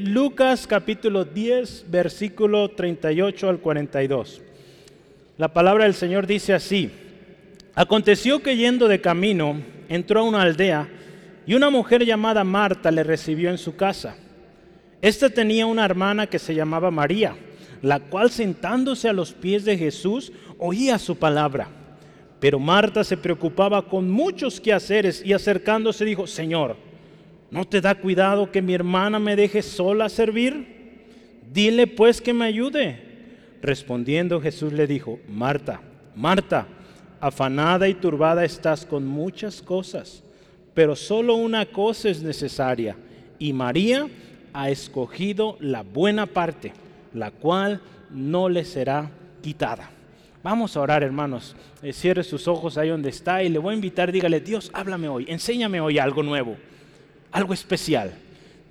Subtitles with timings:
[0.00, 4.40] Lucas capítulo 10, versículo 38 al 42.
[5.36, 6.90] La palabra del Señor dice así,
[7.74, 9.60] aconteció que yendo de camino,
[9.90, 10.88] entró a una aldea
[11.46, 14.16] y una mujer llamada Marta le recibió en su casa.
[15.02, 17.36] Esta tenía una hermana que se llamaba María,
[17.82, 21.68] la cual sentándose a los pies de Jesús oía su palabra.
[22.38, 26.76] Pero Marta se preocupaba con muchos quehaceres y acercándose dijo, Señor,
[27.50, 30.80] ¿no te da cuidado que mi hermana me deje sola servir?
[31.52, 33.10] Dile pues que me ayude.
[33.62, 35.80] Respondiendo Jesús le dijo, Marta,
[36.14, 36.66] Marta,
[37.20, 40.22] afanada y turbada estás con muchas cosas,
[40.74, 42.96] pero solo una cosa es necesaria,
[43.38, 44.08] y María
[44.52, 46.72] ha escogido la buena parte,
[47.12, 47.80] la cual
[48.10, 49.10] no le será
[49.42, 49.90] quitada.
[50.42, 51.54] Vamos a orar, hermanos.
[51.82, 55.08] Eh, cierre sus ojos ahí donde está y le voy a invitar, dígale, Dios, háblame
[55.08, 56.56] hoy, enséñame hoy algo nuevo,
[57.32, 58.12] algo especial.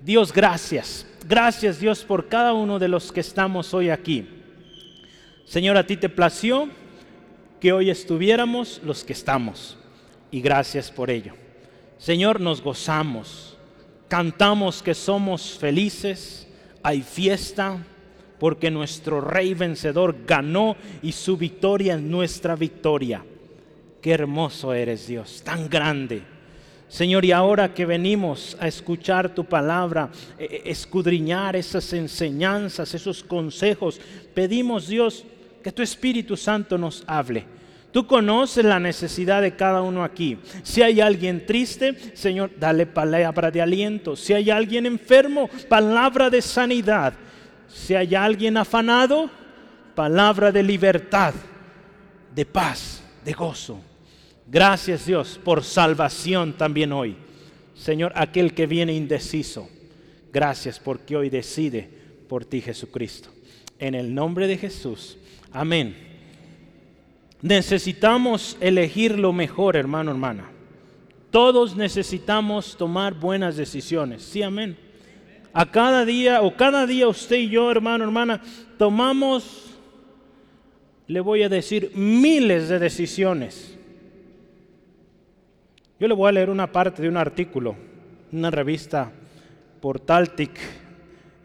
[0.02, 1.06] Dios, gracias.
[1.28, 4.26] Gracias, Dios, por cada uno de los que estamos hoy aquí.
[5.44, 6.68] Señor, a ti te plació
[7.60, 9.76] que hoy estuviéramos los que estamos.
[10.30, 11.34] Y gracias por ello.
[11.98, 13.58] Señor, nos gozamos,
[14.08, 16.48] cantamos que somos felices,
[16.82, 17.84] hay fiesta,
[18.38, 23.22] porque nuestro Rey vencedor ganó y su victoria es nuestra victoria.
[24.00, 26.22] Qué hermoso eres Dios, tan grande.
[26.90, 33.22] Señor, y ahora que venimos a escuchar tu palabra, e, e, escudriñar esas enseñanzas, esos
[33.22, 34.00] consejos,
[34.34, 35.24] pedimos Dios
[35.62, 37.46] que tu Espíritu Santo nos hable.
[37.92, 40.36] Tú conoces la necesidad de cada uno aquí.
[40.64, 44.16] Si hay alguien triste, Señor, dale palabra de aliento.
[44.16, 47.14] Si hay alguien enfermo, palabra de sanidad.
[47.68, 49.30] Si hay alguien afanado,
[49.94, 51.34] palabra de libertad,
[52.34, 53.89] de paz, de gozo.
[54.50, 57.14] Gracias Dios por salvación también hoy.
[57.76, 59.68] Señor, aquel que viene indeciso,
[60.32, 61.88] gracias porque hoy decide
[62.28, 63.30] por ti Jesucristo.
[63.78, 65.18] En el nombre de Jesús.
[65.52, 65.96] Amén.
[67.40, 70.50] Necesitamos elegir lo mejor, hermano, hermana.
[71.30, 74.22] Todos necesitamos tomar buenas decisiones.
[74.22, 74.76] Sí, amén.
[75.52, 78.42] A cada día o cada día usted y yo, hermano, hermana,
[78.76, 79.76] tomamos,
[81.06, 83.76] le voy a decir, miles de decisiones.
[86.00, 87.76] Yo le voy a leer una parte de un artículo,
[88.32, 89.12] una revista
[89.82, 90.58] Portaltic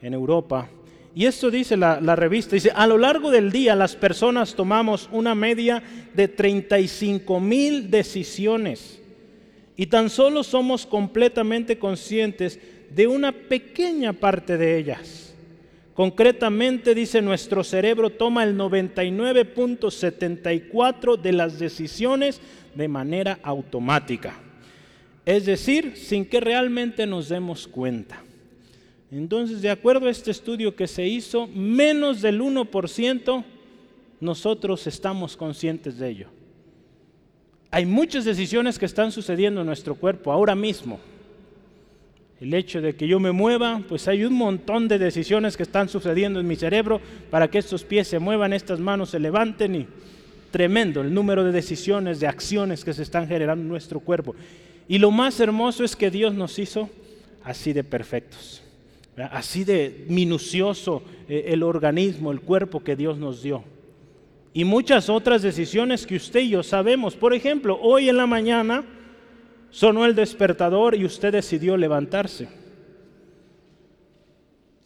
[0.02, 0.70] en Europa,
[1.14, 5.36] y esto dice la, revista, dice, a lo largo del día las personas tomamos una
[5.36, 5.84] media
[6.14, 9.02] de 35 mil decisiones
[9.76, 12.58] y tan solo somos completamente conscientes
[12.92, 15.36] de una pequeña parte de ellas.
[15.94, 22.40] Concretamente dice, nuestro cerebro toma el 99.74 de las decisiones
[22.74, 24.45] de manera automática.
[25.26, 28.22] Es decir, sin que realmente nos demos cuenta.
[29.12, 33.44] Entonces, de acuerdo a este estudio que se hizo, menos del 1%
[34.20, 36.28] nosotros estamos conscientes de ello.
[37.72, 41.00] Hay muchas decisiones que están sucediendo en nuestro cuerpo ahora mismo.
[42.40, 45.90] El hecho de que yo me mueva, pues hay un montón de decisiones que están
[45.90, 49.88] sucediendo en mi cerebro para que estos pies se muevan, estas manos se levanten y
[50.52, 54.36] tremendo el número de decisiones, de acciones que se están generando en nuestro cuerpo.
[54.88, 56.90] Y lo más hermoso es que Dios nos hizo
[57.44, 58.62] así de perfectos
[59.24, 63.64] así de minucioso eh, el organismo, el cuerpo que Dios nos dio.
[64.54, 67.16] Y muchas otras decisiones que usted y yo sabemos.
[67.16, 68.84] Por ejemplo, hoy en la mañana
[69.70, 72.48] sonó el despertador y usted decidió levantarse.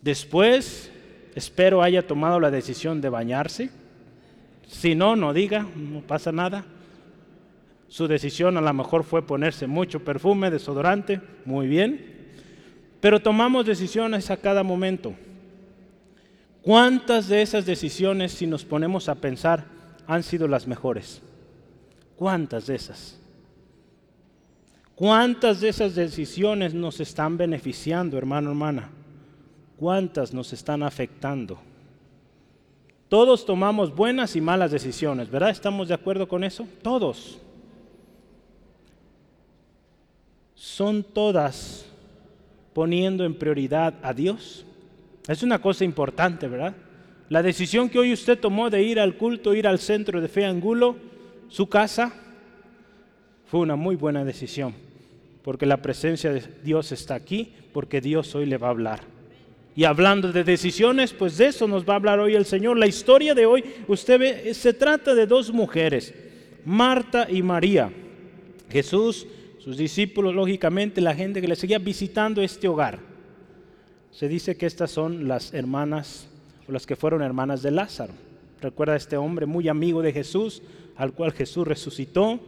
[0.02, 0.92] Después,
[1.36, 3.70] espero haya tomado la decisión de bañarse.
[4.68, 6.66] Si no, no diga, no pasa nada.
[7.90, 12.30] Su decisión a lo mejor fue ponerse mucho perfume, desodorante, muy bien.
[13.02, 15.16] Pero tomamos decisiones a cada momento.
[16.62, 19.66] ¿Cuántas de esas decisiones, si nos ponemos a pensar,
[20.06, 21.22] han sido las mejores?
[22.16, 23.20] ¿Cuántas de esas?
[24.94, 28.90] ¿Cuántas de esas decisiones nos están beneficiando, hermano, hermana?
[29.78, 31.58] ¿Cuántas nos están afectando?
[33.08, 35.50] Todos tomamos buenas y malas decisiones, ¿verdad?
[35.50, 36.68] ¿Estamos de acuerdo con eso?
[36.84, 37.40] Todos.
[40.60, 41.86] Son todas
[42.74, 44.66] poniendo en prioridad a Dios.
[45.26, 46.76] Es una cosa importante, ¿verdad?
[47.30, 50.44] La decisión que hoy usted tomó de ir al culto, ir al centro de fe
[50.44, 50.98] Angulo,
[51.48, 52.14] su casa,
[53.46, 54.74] fue una muy buena decisión,
[55.44, 59.00] porque la presencia de Dios está aquí, porque Dios hoy le va a hablar.
[59.78, 62.78] Y hablando de decisiones, pues de eso nos va a hablar hoy el Señor.
[62.78, 66.14] La historia de hoy, usted ve, se trata de dos mujeres,
[66.66, 67.94] Marta y María.
[68.70, 69.26] Jesús
[69.70, 72.98] sus discípulos, lógicamente, la gente que le seguía visitando este hogar.
[74.10, 76.28] Se dice que estas son las hermanas
[76.68, 78.14] o las que fueron hermanas de Lázaro.
[78.64, 80.64] Recuerda a este hombre muy amigo de Jesús,
[80.96, 82.40] al cual Jesús resucitó.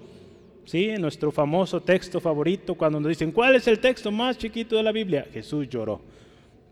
[0.66, 0.90] ¿Sí?
[0.90, 4.82] En nuestro famoso texto favorito, cuando nos dicen, ¿cuál es el texto más chiquito de
[4.82, 5.28] la Biblia?
[5.32, 6.02] Jesús lloró.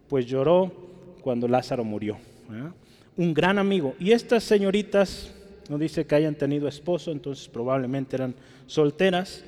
[0.07, 0.71] Pues lloró
[1.21, 2.17] cuando Lázaro murió.
[3.15, 3.93] Un gran amigo.
[3.99, 5.31] Y estas señoritas,
[5.69, 8.33] no dice que hayan tenido esposo, entonces probablemente eran
[8.65, 9.43] solteras.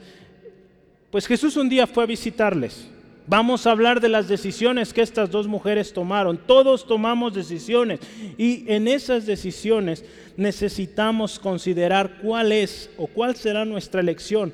[1.12, 2.90] Pues Jesús un día fue a visitarles.
[3.28, 6.38] Vamos a hablar de las decisiones que estas dos mujeres tomaron.
[6.38, 8.00] Todos tomamos decisiones
[8.38, 10.04] y en esas decisiones
[10.38, 14.54] necesitamos considerar cuál es o cuál será nuestra elección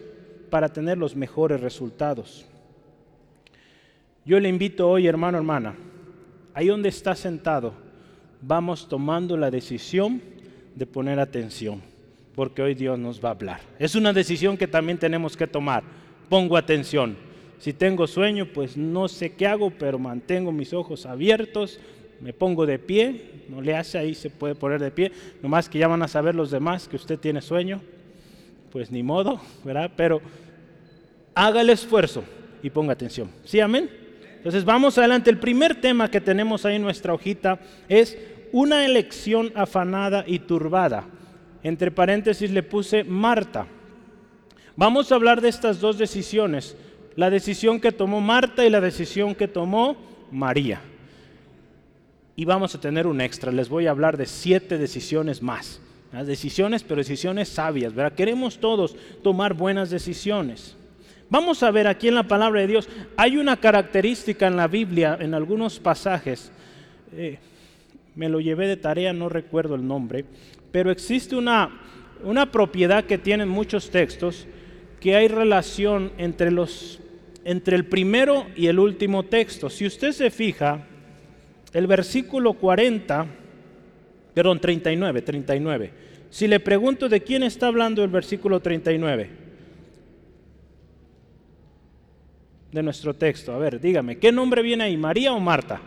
[0.49, 2.45] para tener los mejores resultados.
[4.25, 5.75] Yo le invito hoy, hermano, hermana,
[6.53, 7.73] ahí donde está sentado,
[8.41, 10.21] vamos tomando la decisión
[10.75, 11.81] de poner atención,
[12.35, 13.61] porque hoy Dios nos va a hablar.
[13.79, 15.83] Es una decisión que también tenemos que tomar.
[16.29, 17.27] Pongo atención
[17.59, 21.79] si tengo sueño, pues no sé qué hago, pero mantengo mis ojos abiertos,
[22.21, 25.79] me pongo de pie, no le hace ahí, se puede poner de pie, nomás que
[25.79, 27.81] ya van a saber los demás que usted tiene sueño,
[28.71, 29.91] pues ni modo, ¿verdad?
[29.95, 30.21] Pero
[31.33, 32.23] haga el esfuerzo
[32.61, 33.29] y ponga atención.
[33.43, 33.89] ¿Sí, amén?
[34.37, 35.29] Entonces vamos adelante.
[35.29, 37.59] El primer tema que tenemos ahí en nuestra hojita
[37.89, 38.17] es
[38.51, 41.05] una elección afanada y turbada.
[41.63, 43.67] Entre paréntesis le puse Marta.
[44.77, 46.77] Vamos a hablar de estas dos decisiones
[47.17, 49.97] la decisión que tomó Marta y la decisión que tomó
[50.31, 50.79] María.
[52.35, 55.81] Y vamos a tener un extra, les voy a hablar de siete decisiones más.
[56.13, 58.15] Las decisiones, pero decisiones sabias, ¿verdad?
[58.15, 60.77] Queremos todos tomar buenas decisiones.
[61.27, 62.87] Vamos a ver aquí en la palabra de Dios,
[63.17, 66.51] hay una característica en la Biblia, en algunos pasajes,
[67.13, 67.39] eh,
[68.15, 70.23] me lo llevé de tarea, no recuerdo el nombre,
[70.71, 71.81] pero existe una,
[72.23, 74.47] una propiedad que tienen muchos textos,
[74.99, 76.99] que hay relación entre los
[77.47, 79.69] entre el primero y el último texto.
[79.69, 80.85] Si usted se fija,
[81.71, 83.25] el versículo 40,
[84.33, 85.91] perdón, 39, 39.
[86.29, 89.29] Si le pregunto de quién está hablando el versículo 39
[92.73, 95.79] de nuestro texto, a ver, dígame, ¿qué nombre viene ahí, María o Marta?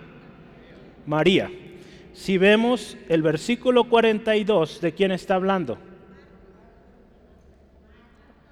[1.04, 1.50] María.
[2.14, 5.76] Si vemos el versículo 42, ¿de quién está hablando?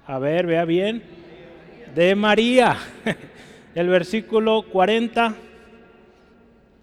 [0.09, 1.03] A ver, vea bien
[1.93, 2.75] de María.
[3.75, 5.35] El versículo 40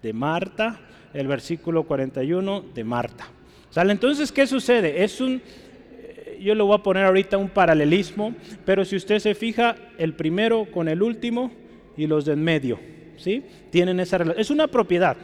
[0.01, 0.79] de Marta,
[1.13, 3.27] el versículo 41 de Marta.
[3.69, 3.91] ¿Sale?
[3.91, 5.03] Entonces, ¿qué sucede?
[5.03, 8.33] Es un, eh, yo le voy a poner ahorita un paralelismo,
[8.63, 11.51] pero si usted se fija, el primero con el último
[11.97, 12.79] y los de en medio,
[13.17, 13.43] ¿sí?
[13.69, 14.39] Tienen esa relación.
[14.39, 15.17] Es una propiedad,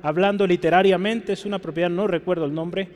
[0.00, 2.88] hablando literariamente, es una propiedad, no recuerdo el nombre,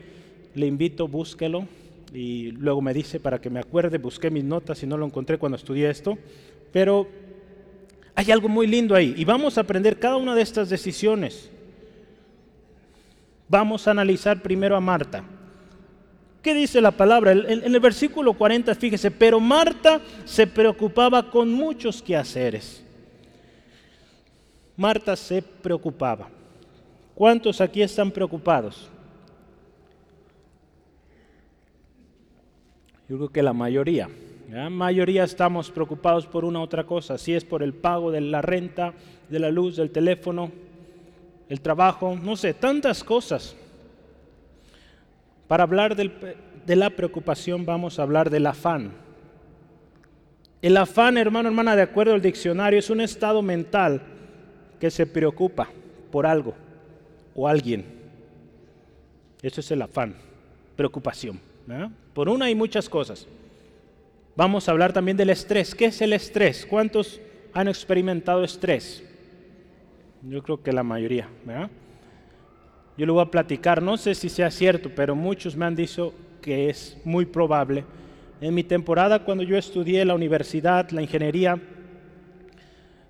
[0.55, 1.69] le invito, búsquelo,
[2.15, 5.37] y luego me dice para que me acuerde, busqué mis notas y no lo encontré
[5.37, 6.17] cuando estudié esto,
[6.73, 7.09] pero
[8.15, 11.51] hay algo muy lindo ahí y vamos a aprender cada una de estas decisiones.
[13.49, 15.25] Vamos a analizar primero a Marta.
[16.41, 17.33] ¿Qué dice la palabra?
[17.33, 22.85] En el versículo 40, fíjese, pero Marta se preocupaba con muchos quehaceres.
[24.77, 26.29] Marta se preocupaba.
[27.15, 28.91] ¿Cuántos aquí están preocupados?
[33.09, 34.09] Yo creo que la mayoría.
[34.51, 38.41] La mayoría estamos preocupados por una otra cosa, si es por el pago de la
[38.41, 38.95] renta,
[39.29, 40.53] de la luz, del teléfono,
[41.49, 43.57] el trabajo, no sé, tantas cosas.
[45.49, 48.93] Para hablar de la preocupación vamos a hablar del afán.
[50.63, 54.01] El afán, hermano, hermana, de acuerdo al diccionario, es un estado mental
[54.81, 55.69] que se preocupa
[56.11, 56.55] por algo
[57.35, 57.85] o alguien.
[59.43, 60.15] Eso es el afán,
[60.77, 61.54] preocupación.
[62.13, 63.27] Por una y muchas cosas.
[64.37, 65.75] Vamos a hablar también del estrés.
[65.75, 66.67] ¿Qué es el estrés?
[66.67, 67.21] ¿Cuántos
[67.53, 69.05] han experimentado estrés?
[70.23, 71.29] Yo creo que la mayoría.
[72.97, 76.15] Yo le voy a platicar, no sé si sea cierto, pero muchos me han dicho
[76.41, 77.85] que es muy probable.
[78.41, 81.61] En mi temporada, cuando yo estudié la universidad, la ingeniería,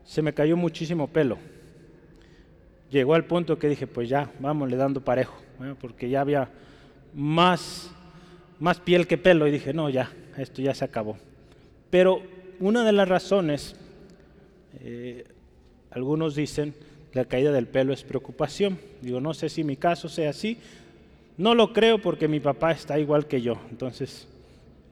[0.04, 1.38] se me cayó muchísimo pelo.
[2.90, 5.34] Llegó al punto que dije, pues ya, vamos le dando parejo,
[5.80, 6.50] porque ya había
[7.14, 7.90] más
[8.60, 11.16] más piel que pelo y dije, no, ya, esto ya se acabó.
[11.90, 12.22] Pero
[12.60, 13.76] una de las razones,
[14.80, 15.24] eh,
[15.90, 16.74] algunos dicen,
[17.12, 18.78] la caída del pelo es preocupación.
[19.00, 20.58] Digo, no sé si mi caso sea así.
[21.36, 23.60] No lo creo porque mi papá está igual que yo.
[23.70, 24.26] Entonces,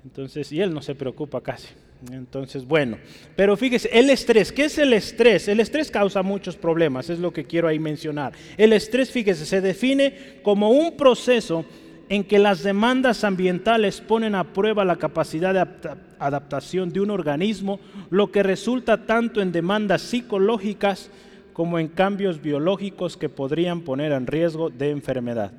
[0.05, 1.69] entonces y él no se preocupa casi.
[2.11, 2.99] Entonces, bueno,
[3.37, 5.47] pero fíjese, el estrés, ¿qué es el estrés?
[5.47, 8.33] El estrés causa muchos problemas, es lo que quiero ahí mencionar.
[8.57, 11.65] El estrés, fíjese, se define como un proceso
[12.13, 17.81] en que las demandas ambientales ponen a prueba la capacidad de adaptación de un organismo,
[18.11, 21.09] lo que resulta tanto en demandas psicológicas
[21.55, 25.53] como en cambios biológicos que podrían poner en riesgo de enfermedad.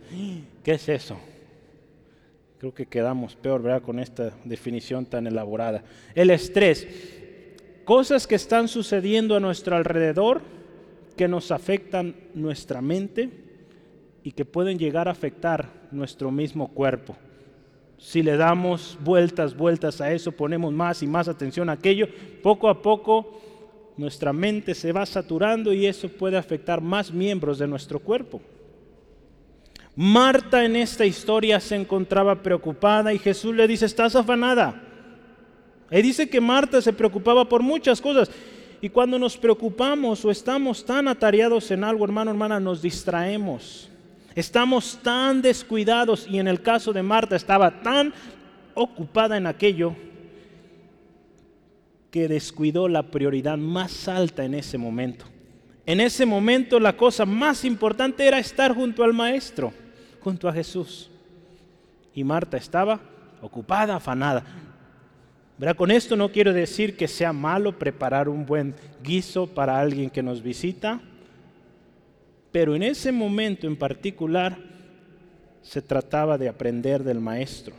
[0.63, 1.17] ¿Qué es eso?
[2.59, 3.81] Creo que quedamos peor, ¿verdad?
[3.81, 5.83] Con esta definición tan elaborada.
[6.13, 6.87] El estrés.
[7.83, 10.43] Cosas que están sucediendo a nuestro alrededor
[11.17, 13.42] que nos afectan nuestra mente
[14.23, 17.15] y que pueden llegar a afectar nuestro mismo cuerpo.
[17.97, 22.07] Si le damos vueltas, vueltas a eso, ponemos más y más atención a aquello,
[22.41, 23.39] poco a poco
[23.95, 28.41] nuestra mente se va saturando y eso puede afectar más miembros de nuestro cuerpo.
[29.95, 34.81] Marta en esta historia se encontraba preocupada y Jesús le dice, estás afanada.
[35.91, 38.31] Y dice que Marta se preocupaba por muchas cosas.
[38.81, 43.92] Y cuando nos preocupamos o estamos tan atareados en algo, hermano, hermana, nos distraemos.
[44.35, 48.13] Estamos tan descuidados y en el caso de Marta estaba tan
[48.73, 49.95] ocupada en aquello
[52.09, 55.25] que descuidó la prioridad más alta en ese momento.
[55.85, 59.73] En ese momento la cosa más importante era estar junto al Maestro
[60.23, 61.09] junto a Jesús.
[62.15, 62.99] Y Marta estaba
[63.41, 64.43] ocupada, afanada.
[65.57, 65.75] ¿Verdad?
[65.75, 68.73] Con esto no quiero decir que sea malo preparar un buen
[69.03, 71.01] guiso para alguien que nos visita,
[72.53, 74.55] pero en ese momento en particular
[75.63, 77.75] se trataba de aprender del maestro.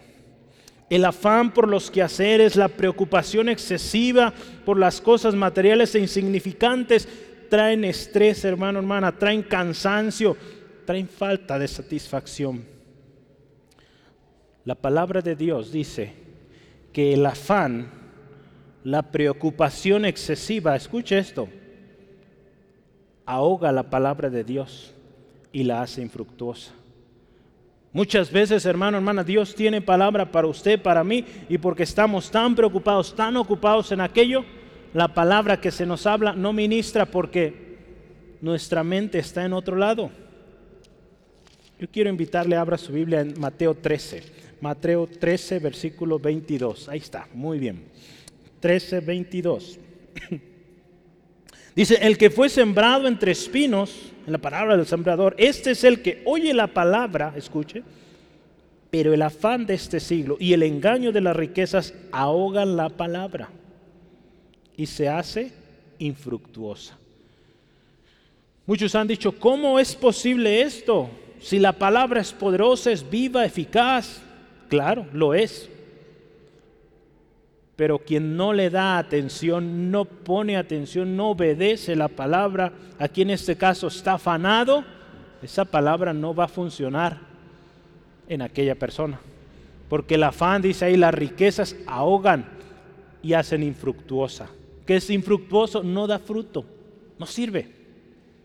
[0.91, 4.35] El afán por los quehaceres, la preocupación excesiva
[4.67, 7.09] por las cosas materiales e insignificantes
[7.49, 10.37] traen estrés, hermano, hermana, traen cansancio,
[10.85, 12.65] traen falta de satisfacción.
[14.65, 16.15] La palabra de Dios dice
[16.93, 17.93] que el afán,
[18.83, 21.49] la preocupación excesiva, escuche esto,
[23.27, 24.95] ahoga la palabra de Dios
[25.53, 26.73] y la hace infructuosa.
[27.93, 32.57] Muchas veces, hermano, hermana, Dios tiene palabra para usted, para mí, y porque estamos tan
[32.57, 34.45] preocupados, tan ocupados en aquello,
[34.93, 37.77] la palabra que se nos habla no ministra porque
[38.41, 40.11] nuestra mente está en otro lado.
[41.79, 44.23] Yo quiero invitarle a abra su Biblia en Mateo 13.
[44.61, 46.89] Mateo 13, versículo 22.
[46.89, 47.85] Ahí está, muy bien.
[48.61, 49.79] 13, 22.
[51.75, 56.01] Dice, el que fue sembrado entre espinos, en la palabra del sembrador, este es el
[56.03, 57.83] que oye la palabra, escuche,
[58.91, 63.49] pero el afán de este siglo y el engaño de las riquezas ahogan la palabra
[64.77, 65.53] y se hace
[65.99, 66.97] infructuosa.
[68.67, 71.11] Muchos han dicho, ¿cómo es posible esto?
[71.41, 74.23] Si la palabra es poderosa, es viva, eficaz,
[74.69, 75.69] claro, lo es.
[77.77, 83.31] Pero quien no le da atención, no pone atención, no obedece la palabra, aquí en
[83.31, 84.85] este caso está afanado,
[85.43, 87.19] esa palabra no va a funcionar
[88.29, 89.21] en aquella persona.
[89.89, 92.47] Porque el afán, dice ahí, las riquezas ahogan
[93.23, 94.49] y hacen infructuosa.
[94.87, 96.65] Que es infructuoso, no da fruto,
[97.19, 97.71] no sirve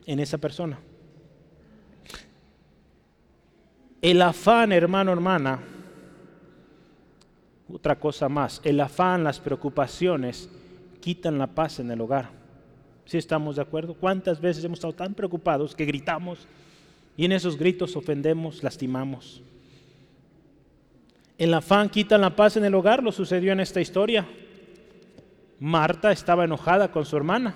[0.06, 0.80] en esa persona.
[4.02, 5.60] El afán, hermano, hermana,
[7.72, 10.50] otra cosa más, el afán, las preocupaciones
[11.00, 12.30] quitan la paz en el hogar.
[13.06, 13.94] ¿Sí estamos de acuerdo?
[13.94, 16.48] ¿Cuántas veces hemos estado tan preocupados que gritamos
[17.18, 19.42] y en esos gritos ofendemos, lastimamos?
[21.38, 24.28] El afán quita la paz en el hogar, lo sucedió en esta historia.
[25.60, 27.56] Marta estaba enojada con su hermana.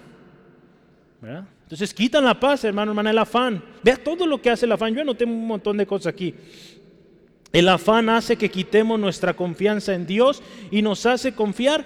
[1.22, 1.46] ¿verdad?
[1.64, 3.64] Entonces quitan la paz, hermano, hermana, el afán.
[3.84, 4.94] Vea todo lo que hace el afán.
[4.94, 6.36] Yo tengo un montón de cosas aquí.
[7.54, 10.42] El afán hace que quitemos nuestra confianza en Dios
[10.72, 11.86] y nos hace confiar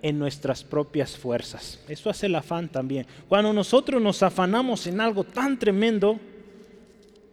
[0.00, 1.84] en nuestras propias fuerzas.
[1.86, 3.06] Eso hace el afán también.
[3.28, 6.18] Cuando nosotros nos afanamos en algo tan tremendo,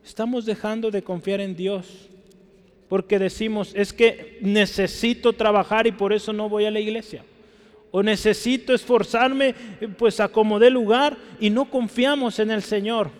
[0.03, 2.09] estamos dejando de confiar en Dios.
[2.89, 7.23] Porque decimos, es que necesito trabajar y por eso no voy a la iglesia
[7.95, 9.53] o necesito esforzarme
[9.99, 13.11] pues a como dé lugar y no confiamos en el Señor.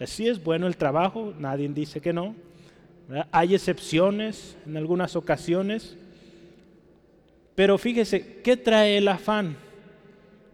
[0.00, 2.47] Así es bueno el trabajo, nadie dice que no.
[3.32, 5.96] Hay excepciones en algunas ocasiones.
[7.54, 9.56] Pero fíjese, ¿qué trae el afán?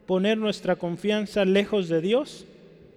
[0.07, 2.47] Poner nuestra confianza lejos de Dios,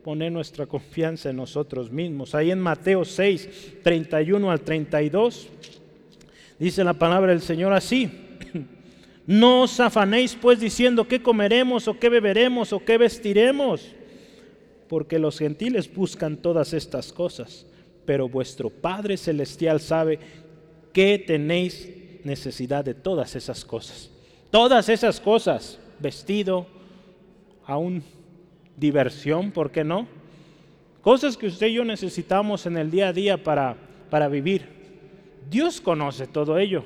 [0.03, 2.35] poner nuestra confianza en nosotros mismos.
[2.35, 5.47] Ahí en Mateo 6, 31 al 32,
[6.59, 8.09] dice la palabra del Señor así.
[9.27, 13.93] No os afanéis pues diciendo qué comeremos o qué beberemos o qué vestiremos,
[14.87, 17.65] porque los gentiles buscan todas estas cosas,
[18.07, 20.17] pero vuestro Padre Celestial sabe
[20.93, 21.87] que tenéis
[22.23, 24.09] necesidad de todas esas cosas.
[24.49, 26.65] Todas esas cosas, vestido,
[27.65, 28.01] aún
[28.75, 30.07] diversión, ¿por qué no?
[31.01, 33.77] Cosas que usted y yo necesitamos en el día a día para,
[34.09, 34.65] para vivir.
[35.49, 36.83] Dios conoce todo ello.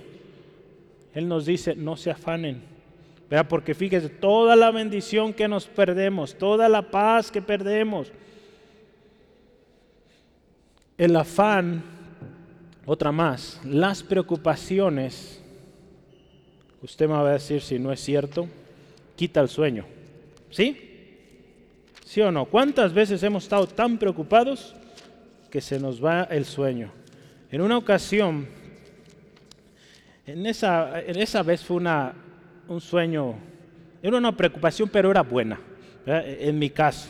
[1.13, 2.71] Él nos dice, no se afanen
[3.31, 3.47] ¿verdad?
[3.47, 8.11] Porque fíjese, toda la bendición que nos perdemos, toda la paz que perdemos,
[11.01, 11.81] el afán,
[12.85, 15.41] otra más, las preocupaciones,
[16.83, 18.47] usted me va a decir si no es cierto,
[19.15, 19.83] quita el sueño.
[20.51, 21.89] ¿Sí?
[22.05, 22.45] ¿Sí o no?
[22.45, 24.75] ¿Cuántas veces hemos estado tan preocupados
[25.49, 26.91] que se nos va el sueño?
[27.49, 28.47] En una ocasión,
[30.27, 32.13] en esa, en esa vez fue una,
[32.67, 33.39] un sueño,
[34.03, 35.59] era una preocupación, pero era buena,
[36.05, 37.09] en mi caso.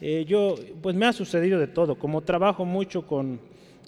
[0.00, 3.40] Eh, yo, pues me ha sucedido de todo, como trabajo mucho con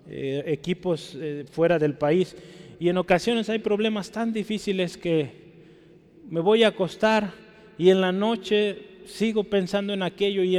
[0.09, 2.37] eh, equipos eh, fuera del país
[2.79, 5.47] y en ocasiones hay problemas tan difíciles que
[6.29, 7.33] me voy a acostar
[7.77, 10.57] y en la noche sigo pensando en aquello y,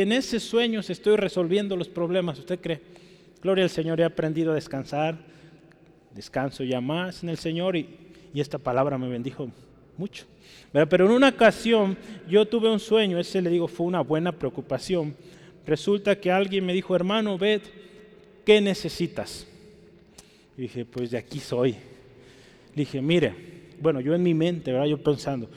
[0.00, 2.38] en ese sueño se estoy resolviendo los problemas.
[2.38, 2.80] ¿Usted cree?
[3.42, 5.18] Gloria al Señor, he aprendido a descansar,
[6.14, 7.88] descanso ya más en el Señor y
[8.34, 9.50] esta palabra me bendijo
[9.96, 10.31] mucho.
[10.72, 11.96] Pero en una ocasión
[12.28, 15.14] yo tuve un sueño, ese le digo fue una buena preocupación.
[15.66, 17.60] Resulta que alguien me dijo, hermano, ved,
[18.44, 19.46] ¿qué necesitas?
[20.56, 21.76] Y dije, pues de aquí soy.
[22.74, 23.34] Dije, mire,
[23.80, 24.86] bueno, yo en mi mente, ¿verdad?
[24.86, 25.50] Yo pensando,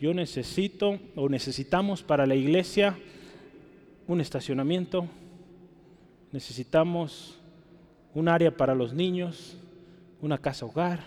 [0.00, 2.96] yo necesito o necesitamos para la iglesia
[4.06, 5.06] un estacionamiento,
[6.32, 7.38] necesitamos
[8.14, 9.56] un área para los niños,
[10.20, 11.00] una casa hogar,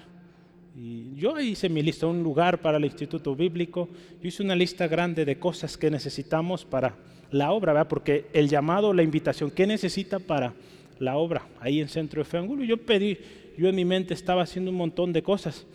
[0.77, 3.88] y yo hice mi lista, un lugar para el Instituto Bíblico.
[4.22, 6.96] Yo hice una lista grande de cosas que necesitamos para
[7.32, 7.88] la obra, ¿verdad?
[7.88, 10.53] porque el llamado, la invitación, ¿qué necesita para
[11.00, 11.48] la obra?
[11.62, 13.17] Ahí en Centro de Fe Yo pedí,
[13.58, 15.65] yo en mi mente estaba haciendo un montón de cosas,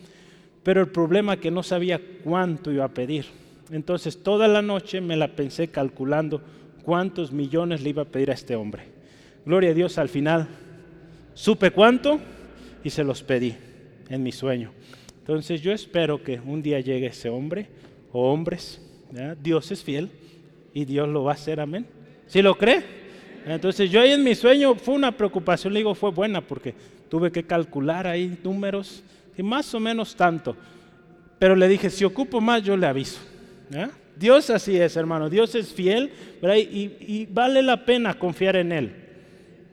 [0.61, 3.25] pero el problema es que no sabía cuánto iba a pedir.
[3.71, 6.43] Entonces toda la noche me la pensé calculando
[6.83, 8.83] cuántos millones le iba a pedir a este hombre.
[9.47, 10.47] Gloria a Dios, al final
[11.33, 12.19] supe cuánto
[12.83, 13.55] y se los pedí
[14.11, 14.71] en mi sueño.
[15.19, 17.67] Entonces yo espero que un día llegue ese hombre
[18.11, 18.81] o hombres.
[19.41, 20.09] Dios es fiel
[20.73, 21.85] y Dios lo va a hacer, amén.
[22.27, 22.83] ¿Sí lo cree?
[23.45, 26.75] Entonces yo ahí en mi sueño fue una preocupación, le digo, fue buena porque
[27.09, 29.03] tuve que calcular ahí números
[29.37, 30.55] y más o menos tanto.
[31.39, 33.19] Pero le dije, si ocupo más, yo le aviso.
[34.15, 35.29] Dios así es, hermano.
[35.29, 36.11] Dios es fiel
[36.43, 38.91] y, y, vale la pena confiar en Él.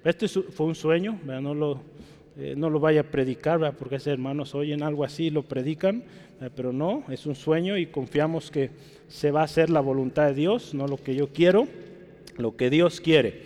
[0.04, 1.82] Este fue un sueño, no lo,
[2.38, 6.04] eh, no lo vaya a predicar, porque esos hermanos oyen algo así lo predican,
[6.54, 8.70] pero no, es un sueño y confiamos que
[9.08, 11.66] se va a hacer la voluntad de Dios, no lo que yo quiero,
[12.36, 13.42] lo que Dios quiere.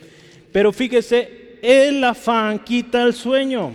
[0.52, 3.72] Pero fíjese, el afán quita el sueño.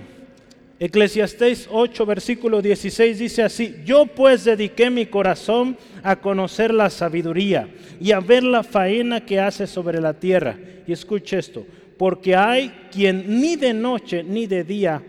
[0.80, 7.68] Eclesiastés 8, versículo 16 dice así, yo pues dediqué mi corazón a conocer la sabiduría
[8.00, 10.56] y a ver la faena que hace sobre la tierra.
[10.86, 11.66] Y escuche esto,
[11.98, 15.04] porque hay quien ni de noche ni de día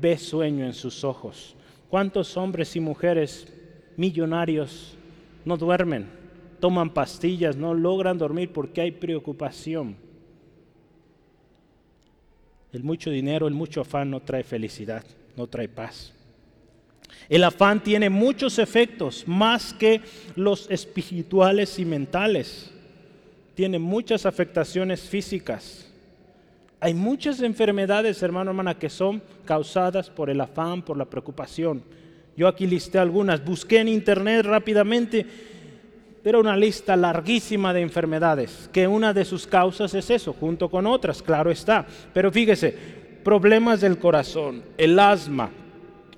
[0.00, 1.56] ve sueño en sus ojos.
[1.88, 3.48] ¿Cuántos hombres y mujeres
[3.96, 4.96] millonarios
[5.44, 6.06] no duermen?
[6.60, 9.96] Toman pastillas, no logran dormir porque hay preocupación.
[12.72, 15.04] El mucho dinero, el mucho afán no trae felicidad,
[15.36, 16.12] no trae paz.
[17.28, 20.02] El afán tiene muchos efectos, más que
[20.36, 22.70] los espirituales y mentales.
[23.54, 25.87] Tiene muchas afectaciones físicas
[26.80, 31.82] hay muchas enfermedades, hermano, hermana, que son causadas por el afán, por la preocupación.
[32.36, 35.26] Yo aquí listé algunas, busqué en internet rápidamente,
[36.24, 40.86] era una lista larguísima de enfermedades, que una de sus causas es eso, junto con
[40.86, 41.86] otras, claro está.
[42.12, 42.76] Pero fíjese,
[43.24, 45.50] problemas del corazón, el asma,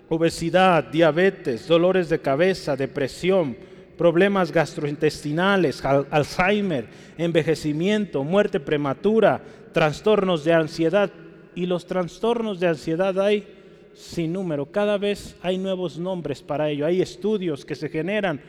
[0.09, 3.57] obesidad, diabetes, dolores de cabeza, depresión,
[3.97, 9.41] problemas gastrointestinales, Alzheimer, envejecimiento, muerte prematura,
[9.73, 11.11] trastornos de ansiedad.
[11.55, 13.47] Y los trastornos de ansiedad hay
[13.95, 14.67] sin número.
[14.67, 16.87] Cada vez hay nuevos nombres para ello.
[16.87, 18.41] Hay estudios que se generan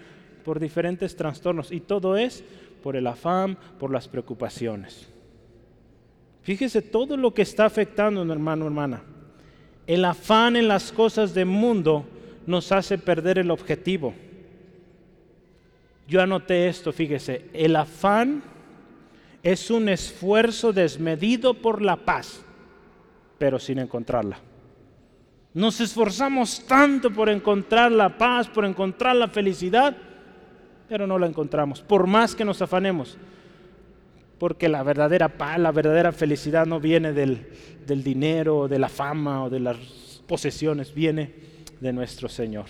[0.44, 2.44] por diferentes trastornos y todo es
[2.82, 5.08] por el afán, por las preocupaciones.
[6.44, 9.04] Fíjese todo lo que está afectando, hermano, hermana.
[9.86, 12.06] El afán en las cosas del mundo
[12.48, 14.14] nos hace perder el objetivo.
[16.08, 18.44] Yo anoté esto, fíjese, el afán
[19.44, 22.42] es un esfuerzo desmedido por la paz,
[23.38, 24.38] pero sin encontrarla.
[25.54, 29.98] Nos esforzamos tanto por encontrar la paz, por encontrar la felicidad,
[30.88, 33.18] pero no la encontramos, por más que nos afanemos.
[34.38, 37.48] Porque la verdadera paz, la verdadera felicidad no viene del,
[37.86, 39.78] del dinero, de la fama o de las
[40.28, 41.34] posesiones, viene
[41.80, 42.66] de nuestro Señor.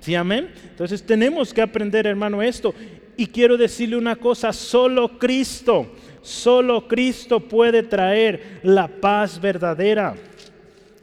[0.00, 0.48] ¿Sí, amén?
[0.70, 2.72] Entonces tenemos que aprender, hermano, esto.
[3.16, 5.86] Y quiero decirle una cosa, solo Cristo,
[6.20, 10.14] solo Cristo puede traer la paz verdadera.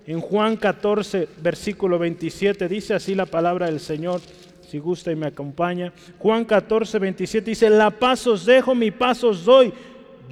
[0.05, 4.21] En Juan 14, versículo 27, dice así la palabra del Señor.
[4.67, 5.93] si gusta y me acompaña.
[6.17, 9.71] Juan 14, 27 dice, la paz os dejo, mi paz os doy.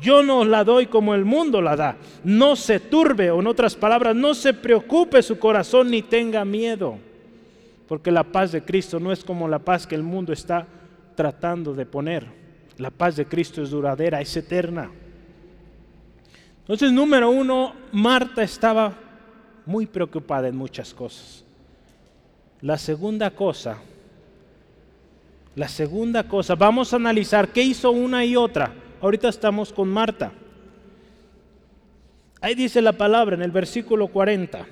[0.02, 1.98] Yo no la doy como el mundo la da.
[2.24, 6.98] No se turbe, o en otras palabras, no se preocupe su corazón ni tenga miedo.
[7.88, 10.66] Porque la paz de Cristo no es como la paz que el mundo está
[11.16, 12.26] tratando de poner.
[12.78, 14.90] La paz de Cristo es duradera, es eterna.
[16.62, 18.94] Entonces, número uno, Marta estaba
[19.66, 21.44] muy preocupada en muchas cosas.
[22.62, 23.78] La segunda cosa,
[25.56, 28.74] la segunda cosa, vamos a analizar qué hizo una y otra.
[29.02, 30.32] Ahorita estamos con Marta.
[32.40, 34.66] Ahí dice la palabra en el versículo 40.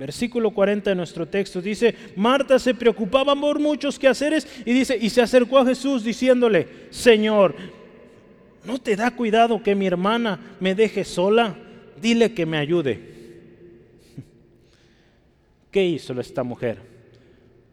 [0.00, 5.10] Versículo 40 de nuestro texto dice, Marta se preocupaba por muchos quehaceres y dice, y
[5.10, 7.54] se acercó a Jesús diciéndole, Señor,
[8.64, 11.54] ¿no te da cuidado que mi hermana me deje sola?
[12.00, 12.98] Dile que me ayude.
[15.70, 16.78] ¿Qué hizo esta mujer?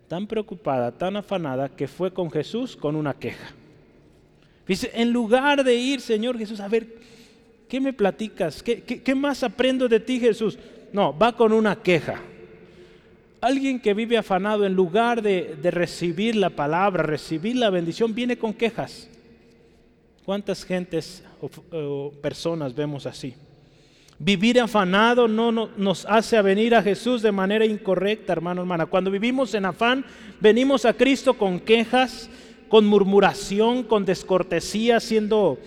[0.09, 3.53] Tan preocupada, tan afanada, que fue con Jesús con una queja.
[4.67, 6.87] Dice, en lugar de ir, Señor Jesús, a ver,
[7.69, 8.61] ¿qué me platicas?
[8.61, 10.59] ¿Qué, qué más aprendo de ti, Jesús?
[10.93, 12.21] No, va con una queja.
[13.41, 18.53] Alguien que vive afanado, en lugar de, recibir la palabra, recibir la bendición, viene con
[18.53, 19.09] quejas.
[20.25, 23.35] ¿Cuántas gentes o, personas vemos así?
[24.19, 28.87] Vivir afanado no, no, nos hace venir a Jesús de manera incorrecta, hermano, hermana.
[28.87, 30.03] Cuando vivimos en afán,
[30.39, 32.29] venimos a Cristo con quejas,
[32.67, 35.59] con murmuración, con descortesía, siendo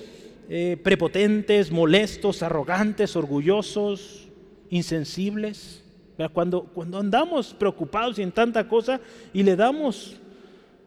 [0.48, 4.29] eh, prepotentes, molestos, arrogantes, orgullosos,
[4.70, 5.84] insensibles.
[6.32, 9.00] Cuando, cuando andamos preocupados y en tanta cosa
[9.32, 10.16] y le damos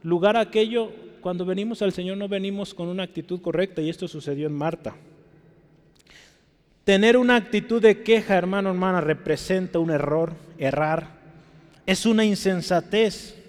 [0.03, 0.91] lugar a aquello,
[1.21, 4.95] cuando venimos al Señor no venimos con una actitud correcta y esto sucedió en Marta.
[6.83, 11.07] Tener una actitud de queja, hermano, hermana, representa un error, errar.
[11.85, 13.39] Es una insensatez.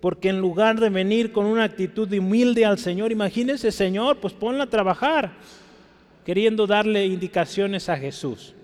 [0.00, 4.64] Porque en lugar de venir con una actitud humilde al Señor, imagínese, Señor, pues ponla
[4.64, 5.32] a trabajar,
[6.24, 8.54] queriendo darle indicaciones a Jesús.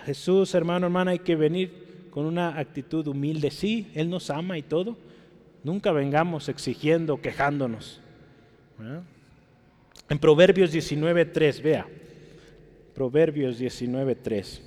[0.00, 3.50] Jesús, hermano, hermana, hay que venir con una actitud humilde.
[3.50, 4.96] Sí, Él nos ama y todo.
[5.62, 8.00] Nunca vengamos exigiendo, quejándonos.
[10.08, 11.86] En Proverbios 19.3, vea.
[12.94, 14.60] Proverbios 19.3.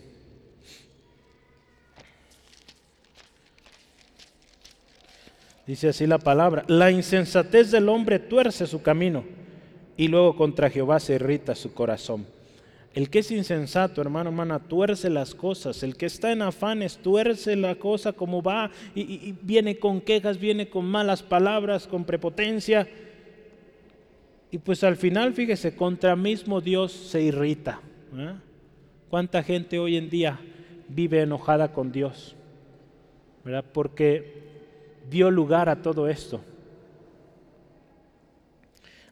[5.66, 9.24] Dice así la palabra, la insensatez del hombre tuerce su camino
[9.96, 12.26] y luego contra Jehová se irrita su corazón.
[12.94, 15.82] El que es insensato, hermano, hermana, tuerce las cosas.
[15.82, 20.70] El que está en afanes, tuerce la cosa como va y, viene con quejas, viene
[20.70, 22.88] con malas palabras, con prepotencia.
[24.52, 27.82] Y pues al final, fíjese, contra mismo Dios se irrita.
[28.16, 28.34] ¿eh?
[29.10, 30.40] ¿Cuánta gente hoy en día
[30.88, 32.36] vive enojada con Dios?
[33.44, 33.66] ¿Verdad?
[33.74, 34.44] Porque
[35.10, 36.42] dio lugar a todo esto.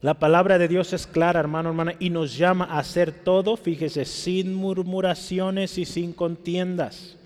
[0.02, 4.06] La palabra de Dios es clara, hermano, hermana, y nos llama a hacer todo, fíjese,
[4.06, 7.18] sin murmuraciones y sin contiendas.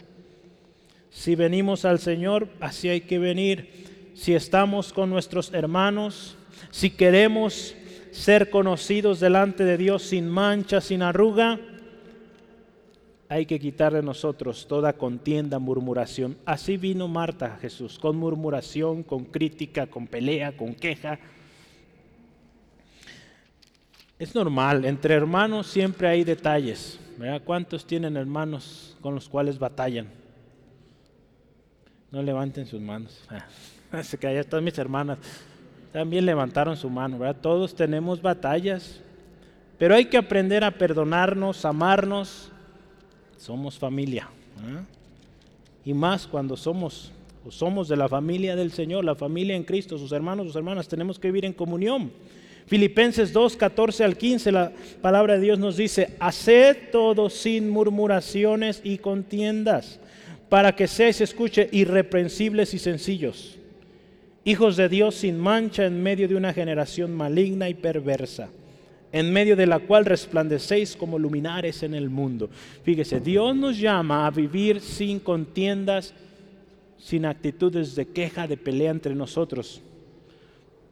[1.09, 4.11] Si venimos al Señor, así hay que venir.
[4.13, 6.35] Si estamos con nuestros hermanos,
[6.69, 7.75] si queremos
[8.11, 11.61] ser conocidos delante de Dios sin mancha, sin arruga,
[13.29, 16.37] hay que quitar de nosotros toda contienda, murmuración.
[16.45, 21.19] Así vino Marta a Jesús, con murmuración, con crítica, con pelea, con queja
[24.17, 26.99] es normal, entre hermanos siempre hay detalles.
[27.45, 30.07] ¿Cuántos tienen hermanos con los cuales batallan?
[32.11, 33.21] No levanten sus manos.
[34.03, 35.17] Se que allá están mis hermanas.
[35.93, 37.33] También levantaron su mano.
[37.35, 38.99] Todos tenemos batallas.
[39.77, 42.51] Pero hay que aprender a perdonarnos, amarnos.
[43.37, 44.29] Somos familia.
[45.85, 47.11] Y más cuando somos
[47.45, 50.87] o somos de la familia del Señor, la familia en Cristo, sus hermanos, sus hermanas,
[50.87, 52.11] tenemos que vivir en comunión.
[52.67, 58.81] Filipenses 2, 14 al 15, la palabra de Dios nos dice, haced todo sin murmuraciones
[58.83, 59.99] y contiendas,
[60.49, 63.59] para que seáis, escuche, irreprensibles y sencillos,
[64.43, 68.49] hijos de Dios sin mancha en medio de una generación maligna y perversa,
[69.11, 72.49] en medio de la cual resplandecéis como luminares en el mundo.
[72.83, 76.15] Fíjese, Dios nos llama a vivir sin contiendas,
[76.97, 79.83] sin actitudes de queja, de pelea entre nosotros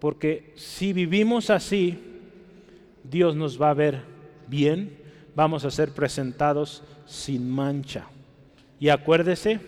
[0.04, 1.98] porque si vivimos así,
[3.06, 4.02] Dios nos va a ver
[4.50, 4.98] bien,
[5.34, 8.08] vamos a ser presentados sin mancha.
[8.82, 9.62] Y acuérdese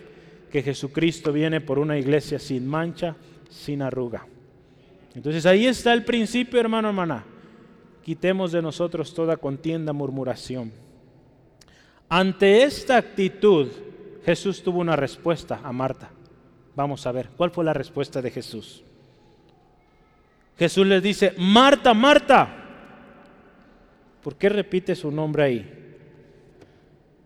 [0.52, 3.16] que Jesucristo viene por una iglesia sin mancha,
[3.48, 4.26] sin arruga.
[5.14, 7.24] Entonces ahí está el principio, hermano, hermana.
[8.04, 10.70] Quitemos de nosotros toda contienda, murmuración.
[12.10, 13.68] Ante esta actitud,
[14.26, 16.10] Jesús tuvo una respuesta a Marta.
[16.74, 18.82] Vamos a ver, ¿cuál fue la respuesta de Jesús?
[20.58, 22.48] Jesús les dice, Marta, Marta.
[24.22, 25.72] ¿Por qué repite su nombre ahí?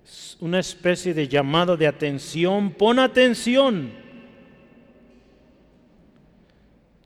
[0.05, 2.73] Es una especie de llamado de atención.
[2.73, 3.93] Pon atención.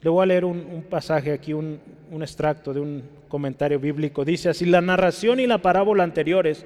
[0.01, 1.79] Le voy a leer un, pasaje aquí, un,
[2.11, 4.25] un extracto de un comentario bíblico.
[4.25, 6.65] Dice así, la narración y la parábola anteriores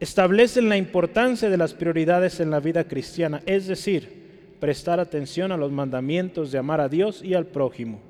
[0.00, 5.56] establecen la importancia de las prioridades en la vida cristiana, es decir, prestar atención a
[5.56, 8.00] los mandamientos de amar a Dios y al prójimo.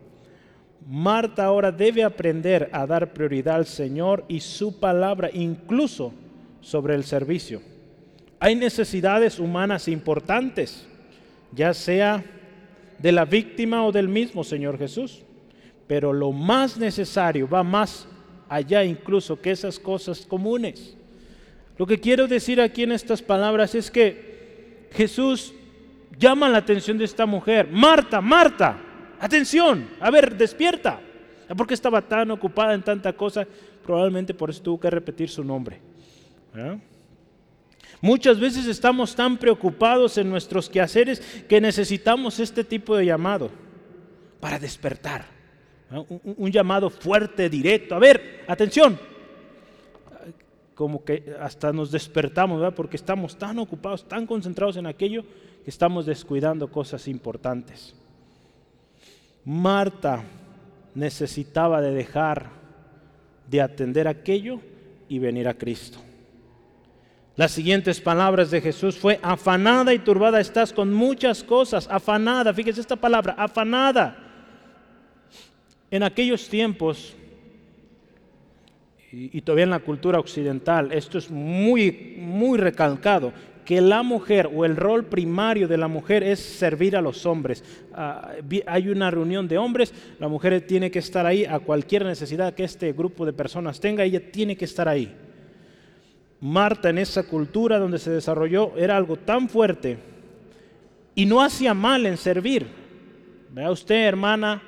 [0.86, 6.12] Marta ahora debe aprender a dar prioridad al Señor y su palabra, incluso
[6.60, 7.60] sobre el servicio.
[8.38, 10.86] Hay necesidades humanas importantes,
[11.52, 12.24] ya sea
[12.98, 15.22] de la víctima o del mismo Señor Jesús,
[15.88, 18.06] pero lo más necesario va más
[18.48, 20.96] allá incluso que esas cosas comunes.
[21.78, 25.52] Lo que quiero decir aquí en estas palabras es que Jesús
[26.16, 27.68] llama la atención de esta mujer.
[27.70, 28.78] Marta, Marta,
[29.20, 31.00] atención, a ver, despierta.
[31.56, 33.46] ¿Por qué estaba tan ocupada en tanta cosa?
[33.84, 35.80] Probablemente por eso tuvo que repetir su nombre.
[38.00, 43.50] Muchas veces estamos tan preocupados en nuestros quehaceres que necesitamos este tipo de llamado
[44.40, 45.24] para despertar.
[45.90, 47.94] un, llamado fuerte, directo.
[47.94, 48.98] A ver, atención.
[50.74, 52.76] Como que hasta nos despertamos, ¿verdad?
[52.76, 55.24] porque estamos tan ocupados, tan concentrados en aquello
[55.64, 57.94] que estamos descuidando cosas importantes.
[59.46, 60.24] Marta
[60.96, 62.50] necesitaba de dejar
[63.48, 64.60] de atender aquello
[65.08, 65.98] y venir a Cristo.
[67.36, 72.80] Las siguientes palabras de Jesús fue, afanada y turbada estás con muchas cosas, afanada, fíjese
[72.80, 74.16] esta palabra, afanada.
[75.92, 77.14] En aquellos tiempos,
[79.12, 83.32] y, y, todavía en la cultura occidental, esto es muy, muy recalcado,
[83.66, 87.64] que la mujer o el rol primario de la mujer es servir a los hombres.
[87.92, 88.30] Ah,
[88.64, 92.64] hay una reunión de hombres, la mujer tiene que estar ahí a cualquier necesidad que
[92.64, 95.12] este grupo de personas tenga, ella tiene que estar ahí.
[96.40, 99.98] Marta en esa cultura donde se desarrolló era algo tan fuerte
[101.16, 102.66] y no hacía mal en servir.
[103.50, 104.62] Vea usted, hermana,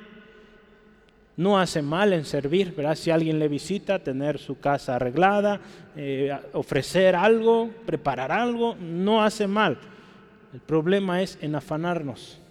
[1.39, 2.95] no hace mal en servir, ¿verdad?
[2.95, 5.61] Si alguien le visita, tener su casa arreglada,
[5.95, 9.77] eh, ofrecer algo, preparar algo, no hace mal.
[10.53, 12.41] El problema es en afanarnos.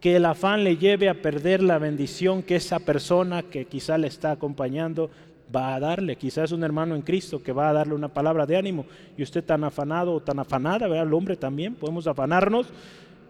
[0.00, 4.08] Que el afán le lleve a perder la bendición que esa persona que quizá le
[4.08, 5.08] está acompañando
[5.54, 6.16] va a darle.
[6.16, 8.86] Quizás un hermano en Cristo que va a darle una palabra de ánimo
[9.16, 11.06] y usted tan afanado o tan afanada, ¿verdad?
[11.06, 12.66] El hombre también, podemos afanarnos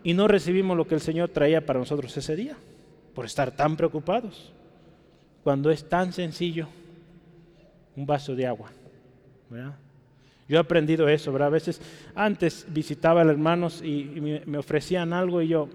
[0.02, 2.56] y no recibimos lo que el Señor traía para nosotros ese día
[3.18, 4.52] por estar tan preocupados,
[5.42, 6.68] cuando es tan sencillo
[7.96, 8.70] un vaso de agua.
[10.48, 11.48] Yo he aprendido eso, ¿verdad?
[11.48, 11.82] A veces
[12.14, 14.04] antes visitaba a los hermanos y,
[14.46, 15.68] me, ofrecían algo y yo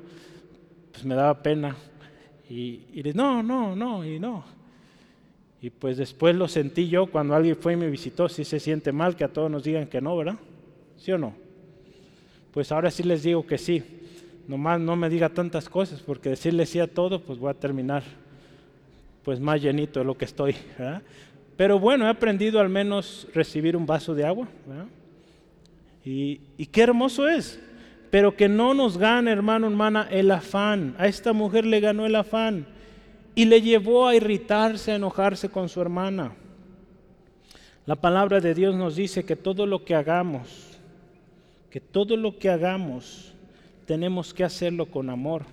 [0.93, 1.75] pues me daba pena
[2.49, 4.45] y, y no, no, no, y no.
[5.59, 8.93] Y pues después lo sentí yo cuando alguien fue y me visitó, si se siente
[8.93, 10.37] mal que a todos nos digan que no, ¿verdad?
[10.95, 11.33] ¿Sí o no?
[12.53, 14.02] Pues ahora sí les digo que sí
[14.47, 18.03] nomás no me diga tantas cosas, porque decirle sí a todo, pues voy a terminar
[19.23, 20.55] pues más llenito de lo que estoy.
[21.55, 24.47] Pero bueno, he aprendido al menos recibir un vaso de agua.
[26.03, 27.59] Y, y, qué hermoso es.
[28.11, 30.95] Pero que no nos gane, hermano, hermana, el afán.
[30.97, 32.65] A esta mujer le ganó el afán
[33.35, 36.33] y le llevó a irritarse, a enojarse con su hermana.
[37.85, 40.77] La palabra de Dios nos dice que todo lo que hagamos,
[41.69, 43.32] que todo lo que hagamos,
[43.85, 45.43] tenemos que hacerlo con amor.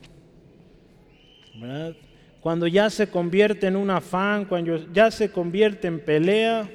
[2.41, 6.71] Cuando ya se convierte en un afán, cuando ya se convierte en pelea,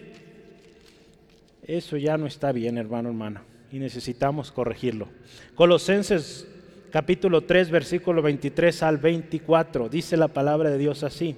[1.63, 5.07] eso ya no está bien, hermano, hermana, y necesitamos corregirlo.
[5.55, 6.47] Colosenses
[6.91, 11.35] capítulo 3, versículo 23 al 24, dice la palabra de Dios así.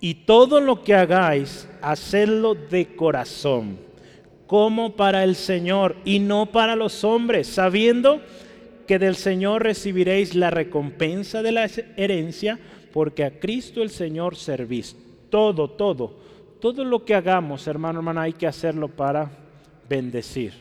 [0.00, 3.78] Y todo lo que hagáis, hacedlo de corazón,
[4.46, 8.20] como para el Señor y no para los hombres, sabiendo
[8.86, 12.58] que del Señor recibiréis la recompensa de la herencia,
[12.92, 14.96] porque a Cristo el Señor servís.
[15.30, 16.18] Todo, todo,
[16.60, 19.30] todo lo que hagamos, hermano, hermana, hay que hacerlo para
[19.88, 20.52] bendecir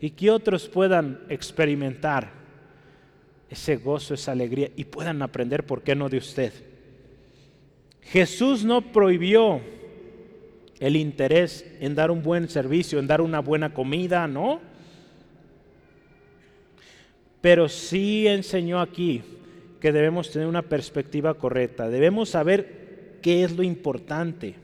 [0.00, 2.30] y que otros puedan experimentar
[3.48, 6.52] ese gozo, esa alegría y puedan aprender, ¿por qué no de usted?
[8.02, 9.60] Jesús no prohibió
[10.78, 14.60] el interés en dar un buen servicio, en dar una buena comida, ¿no?
[17.46, 19.22] Pero sí enseñó aquí
[19.78, 21.88] que debemos tener una perspectiva correcta.
[21.88, 24.56] Debemos saber qué es lo importante.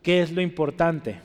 [0.00, 1.18] ¿Qué es lo importante?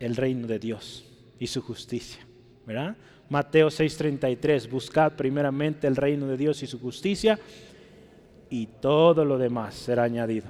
[0.00, 1.04] El reino de Dios
[1.38, 2.26] y su justicia.
[2.66, 2.96] ¿verdad?
[3.28, 7.38] Mateo 6:33, buscad primeramente el reino de Dios y su justicia
[8.48, 10.46] y todo lo demás será añadido.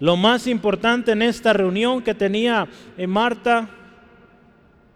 [0.00, 3.77] Lo más importante en esta reunión que tenía en Marta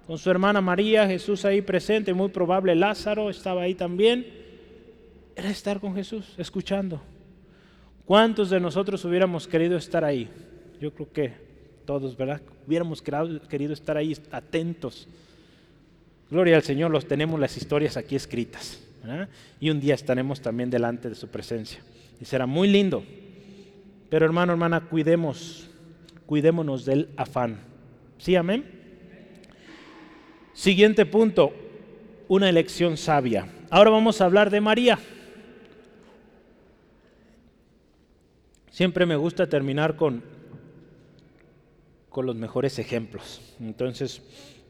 [0.06, 4.26] con su hermana María, Jesús ahí presente, muy probable Lázaro estaba ahí también,
[5.36, 7.00] era estar con Jesús, escuchando.
[8.04, 10.28] ¿Cuántos de nosotros hubiéramos querido estar ahí?
[10.80, 11.32] Yo creo que
[11.86, 12.42] todos, ¿verdad?
[12.66, 15.08] Hubiéramos querido estar ahí atentos.
[16.30, 18.82] Gloria al Señor, los tenemos las historias aquí escritas.
[19.60, 21.80] Y un día estaremos también delante de su presencia.
[22.20, 23.04] Y será muy lindo.
[24.10, 25.70] Pero hermano, hermana, cuidemos,
[26.26, 27.60] cuidémonos del afán.
[28.18, 28.81] ¿Sí, amén?
[30.54, 31.52] Siguiente punto,
[32.28, 33.46] una elección sabia.
[33.70, 34.98] Ahora vamos a hablar de María.
[38.70, 40.22] Siempre me gusta terminar con,
[42.08, 43.40] con los mejores ejemplos.
[43.60, 44.22] Entonces,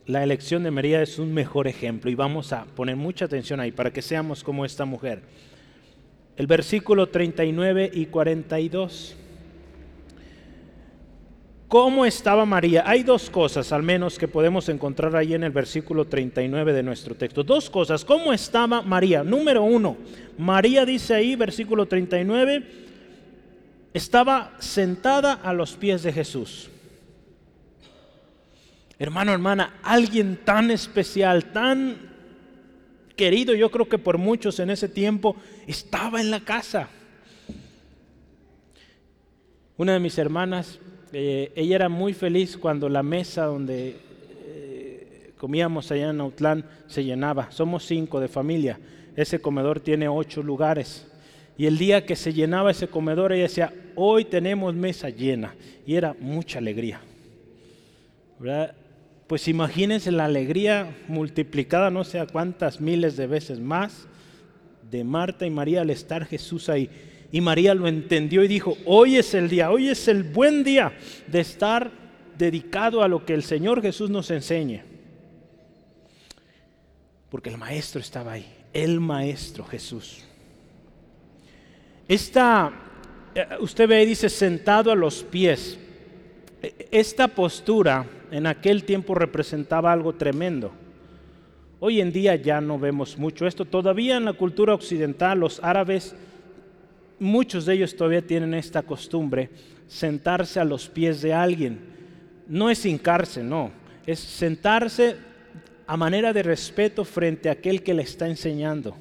[0.07, 3.73] la elección de María es un mejor ejemplo y vamos a poner mucha atención ahí
[3.73, 5.23] para que seamos como esta mujer
[6.37, 9.16] el versículo 39 y 42.
[11.73, 12.85] ¿Cómo estaba María?
[12.85, 17.15] Hay dos cosas al menos que podemos encontrar ahí en el versículo 39 de nuestro
[17.15, 17.43] texto.
[17.45, 18.05] Dos cosas.
[18.05, 19.25] ¿Cómo estaba María?
[19.25, 19.97] Número uno,
[20.37, 22.63] María dice ahí, versículo 39,
[23.95, 26.69] estaba sentada a los pies de Jesús.
[28.99, 31.97] Hermano, hermana, alguien tan especial, tan
[33.17, 36.91] querido, yo creo que por muchos en ese tiempo, estaba en la casa.
[39.79, 40.79] Una de mis hermanas,
[41.12, 43.96] eh, ella era muy feliz cuando la mesa donde
[44.46, 47.51] eh, comíamos allá en Autlán se llenaba.
[47.51, 48.81] Somos cinco de familia.
[49.14, 51.07] Ese comedor tiene ocho lugares.
[51.59, 55.55] Y el día que se llenaba ese comedor, ella decía, hoy tenemos mesa llena.
[55.87, 57.01] Y era mucha alegría.
[59.27, 64.07] pues imagínense la alegría multiplicada no sé cuántas miles de veces más
[64.90, 66.88] de Marta y María al estar Jesús ahí.
[67.33, 70.92] Y María lo entendió y dijo, hoy es el día, hoy es el buen día
[71.27, 71.90] de estar
[72.37, 74.83] dedicado a lo que el Señor Jesús nos enseñe.
[77.31, 80.23] Porque el maestro estaba ahí, el maestro Jesús.
[82.07, 82.71] Esta,
[83.35, 85.79] eh, usted ve, dice, sentado a los pies.
[86.62, 90.71] E, esta postura en aquel tiempo representaba algo tremendo.
[91.81, 93.64] Hoy en día ya no vemos mucho esto.
[93.64, 96.14] Todavía en la cultura occidental, los árabes,
[97.23, 99.49] muchos de ellos todavía tienen esta costumbre,
[99.87, 101.79] sentarse a los pies de alguien.
[102.49, 103.71] No es hincarse, no.
[104.07, 105.17] Es sentarse
[105.87, 108.97] a manera de respeto frente a aquel que le está enseñando.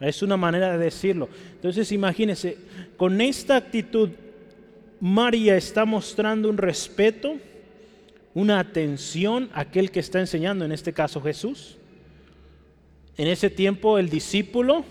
[0.00, 1.28] Es una manera de decirlo.
[1.54, 2.56] Entonces imagínense,
[2.96, 4.10] con esta actitud,
[5.00, 7.36] María está mostrando un respeto
[8.34, 11.76] una atención a aquel que está enseñando, en este caso Jesús.
[13.16, 14.84] En ese tiempo el discípulo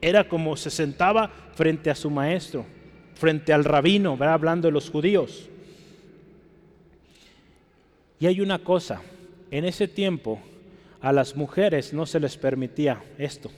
[0.00, 2.64] era como se sentaba frente a su maestro,
[3.14, 5.48] frente al rabino, hablando de los judíos.
[8.20, 9.00] Y hay una cosa,
[9.50, 10.40] en ese tiempo
[11.00, 13.50] a las mujeres no se les permitía esto.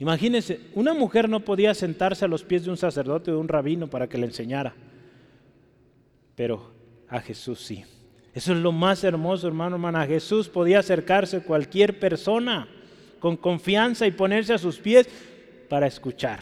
[0.00, 3.48] Imagínense, una mujer no podía sentarse a los pies de un sacerdote o de un
[3.48, 4.74] rabino para que le enseñara,
[6.36, 6.70] pero
[7.08, 7.84] a Jesús sí.
[8.32, 10.06] Eso es lo más hermoso, hermano, hermana.
[10.06, 12.68] Jesús podía acercarse a cualquier persona
[13.18, 15.08] con confianza y ponerse a sus pies
[15.68, 16.40] para escuchar.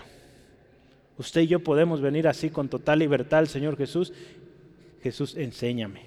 [1.18, 4.12] Usted y yo podemos venir así con total libertad al Señor Jesús.
[5.02, 6.06] Jesús, enséñame.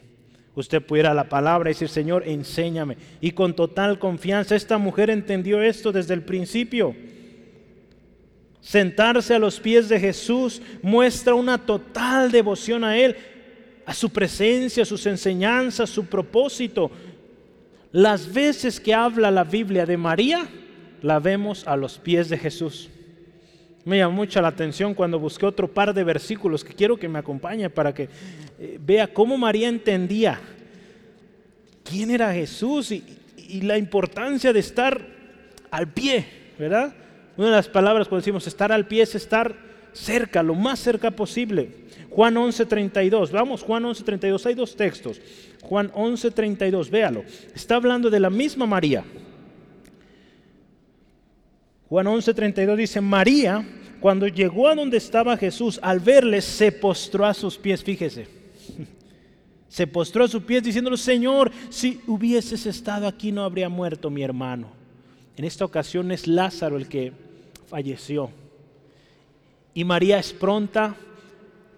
[0.55, 2.97] Usted puede ir a la palabra y decir, Señor, enséñame.
[3.21, 6.95] Y con total confianza, esta mujer entendió esto desde el principio.
[8.61, 13.15] Sentarse a los pies de Jesús muestra una total devoción a Él
[13.85, 16.91] a su presencia, a sus enseñanzas, su propósito.
[17.91, 20.47] Las veces que habla la Biblia de María,
[21.01, 22.89] la vemos a los pies de Jesús.
[23.85, 27.17] Me llamó mucha la atención cuando busqué otro par de versículos que quiero que me
[27.17, 28.09] acompañe para que
[28.59, 30.39] eh, vea cómo María entendía
[31.83, 33.03] quién era Jesús y,
[33.61, 35.03] la importancia de estar
[35.71, 36.23] al pie,
[36.59, 36.93] ¿verdad?
[37.35, 39.55] Una de las palabras cuando decimos estar al pie es estar
[39.93, 41.71] cerca, lo más cerca posible.
[42.09, 45.21] Juan 11:32, vamos, Juan 11:32, hay dos textos.
[45.61, 47.23] Juan 11:32, véalo.
[47.53, 49.03] Está hablando de la misma María.
[51.87, 53.65] Juan 11:32 dice, María,
[53.99, 58.27] cuando llegó a donde estaba Jesús, al verle, se postró a sus pies, fíjese.
[59.69, 64.23] Se postró a sus pies diciéndole, Señor, si hubieses estado aquí no habría muerto mi
[64.23, 64.71] hermano.
[65.37, 67.13] En esta ocasión es Lázaro el que
[67.67, 68.31] falleció.
[69.79, 70.93] Y María es pronta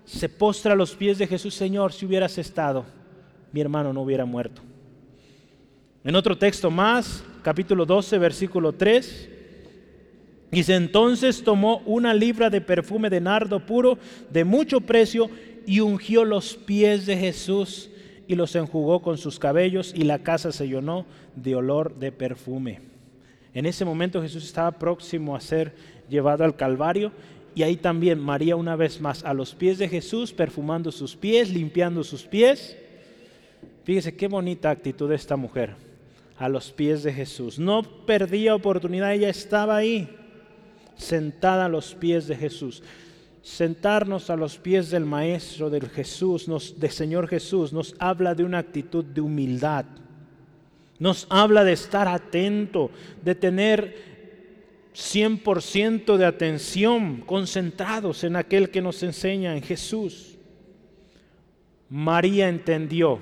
[0.06, 2.84] se postra a los pies de Jesús, Señor, si hubieras estado,
[3.52, 4.64] mi hermano no hubiera muerto.
[6.04, 9.30] En otro texto más, capítulo 12, versículo 3.
[10.50, 14.00] Dice, entonces tomó una libra de perfume de nardo puro
[14.32, 15.30] de mucho precio
[15.68, 17.92] y ungió los pies de Jesús
[18.28, 22.82] y los enjugó con sus cabellos y la casa se llenó de olor de perfume.
[23.54, 25.76] En ese momento Jesús estaba próximo a ser
[26.10, 27.12] llevado al Calvario
[27.54, 31.50] y ahí también María una vez más a los pies de Jesús, perfumando sus pies,
[31.50, 32.78] limpiando sus pies.
[33.84, 35.76] Fíjese qué bonita actitud de esta mujer
[36.38, 37.60] a los pies de Jesús.
[37.60, 40.10] No perdía oportunidad, ella estaba ahí
[40.96, 42.82] sentada a los pies de Jesús.
[43.44, 48.44] Sentarnos a los pies del Maestro, del Jesús, nos, del Señor Jesús, nos habla de
[48.44, 49.86] una actitud de humildad.
[51.00, 52.92] Nos habla de estar atento,
[53.24, 54.11] de tener
[54.94, 60.38] 100% de atención, concentrados en aquel que nos enseña, en Jesús.
[61.90, 63.20] María entendió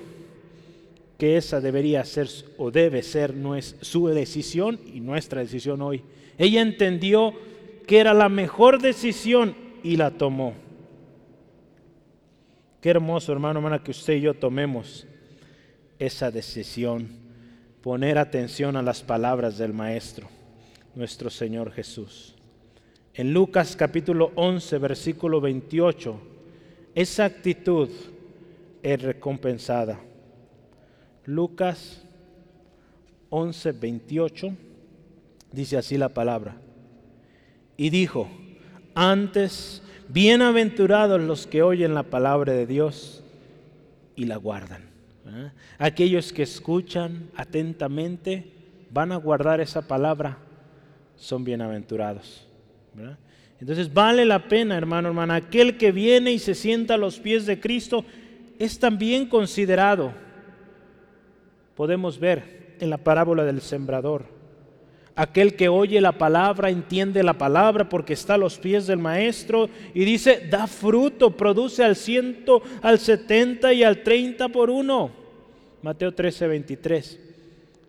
[1.18, 3.34] que esa debería ser o debe ser
[3.82, 6.02] su decisión y nuestra decisión hoy.
[6.38, 7.34] Ella entendió
[7.86, 10.54] que era la mejor decisión y la tomó.
[12.80, 15.06] Qué hermoso, hermano, hermana, que usted y yo tomemos
[15.98, 17.08] esa decisión,
[17.82, 20.28] poner atención a las palabras del Maestro,
[20.94, 22.34] nuestro Señor Jesús.
[23.14, 26.20] En Lucas capítulo 11, versículo 28,
[26.94, 27.88] esa actitud
[28.82, 30.00] es recompensada.
[31.26, 32.02] Lucas
[33.30, 34.56] 11, 28,
[35.52, 36.56] dice así la palabra
[37.80, 38.28] y dijo,
[38.94, 43.24] antes, bienaventurados los que oyen la palabra de Dios
[44.16, 44.82] y la guardan.
[45.26, 45.50] ¿eh?
[45.78, 48.52] Aquellos que escuchan atentamente
[48.90, 50.36] van a guardar esa palabra,
[51.20, 52.44] son bienaventurados.
[53.60, 57.46] Entonces vale la pena, hermano, hermana, aquel que viene y se sienta a los pies
[57.46, 58.04] de Cristo
[58.58, 60.12] es también considerado.
[61.76, 64.40] Podemos ver en la parábola del sembrador
[65.20, 69.68] Aquel que oye la palabra entiende la palabra porque está a los pies del maestro
[69.92, 75.10] y dice, da fruto, produce al ciento, al setenta y al treinta por uno.
[75.82, 77.20] Mateo 13, 23.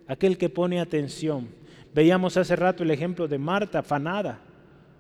[0.08, 1.48] Aquel que pone atención.
[1.94, 4.40] Veíamos hace rato el ejemplo de Marta, afanada.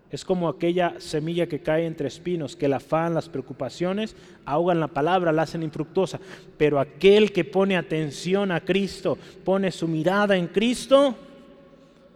[0.09, 4.13] Es como aquella semilla que cae entre espinos, que la afán, las preocupaciones,
[4.43, 6.19] ahogan la palabra, la hacen infructuosa.
[6.57, 11.15] Pero aquel que pone atención a Cristo, pone su mirada en Cristo,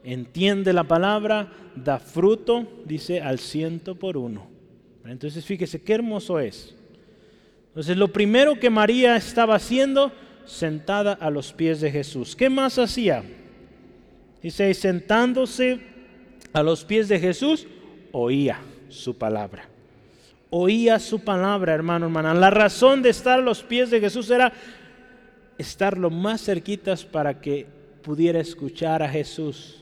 [0.04, 4.46] entiende la palabra, da fruto, dice, al ciento por uno.
[5.06, 6.76] Entonces fíjese qué hermoso es.
[7.70, 10.12] Entonces lo primero que María estaba haciendo,
[10.46, 12.36] sentada a los pies de Jesús.
[12.36, 13.24] ¿Qué más hacía?
[14.46, 15.80] Dice, sentándose
[16.54, 17.66] a los pies de Jesús,
[18.12, 19.68] oía su palabra.
[20.52, 22.36] Oía su palabra, hermano, hermana.
[22.36, 24.54] La razón de estar a los pies de Jesús era
[25.58, 27.66] estar lo más cerquitas para que
[28.04, 29.82] pudiera escuchar a Jesús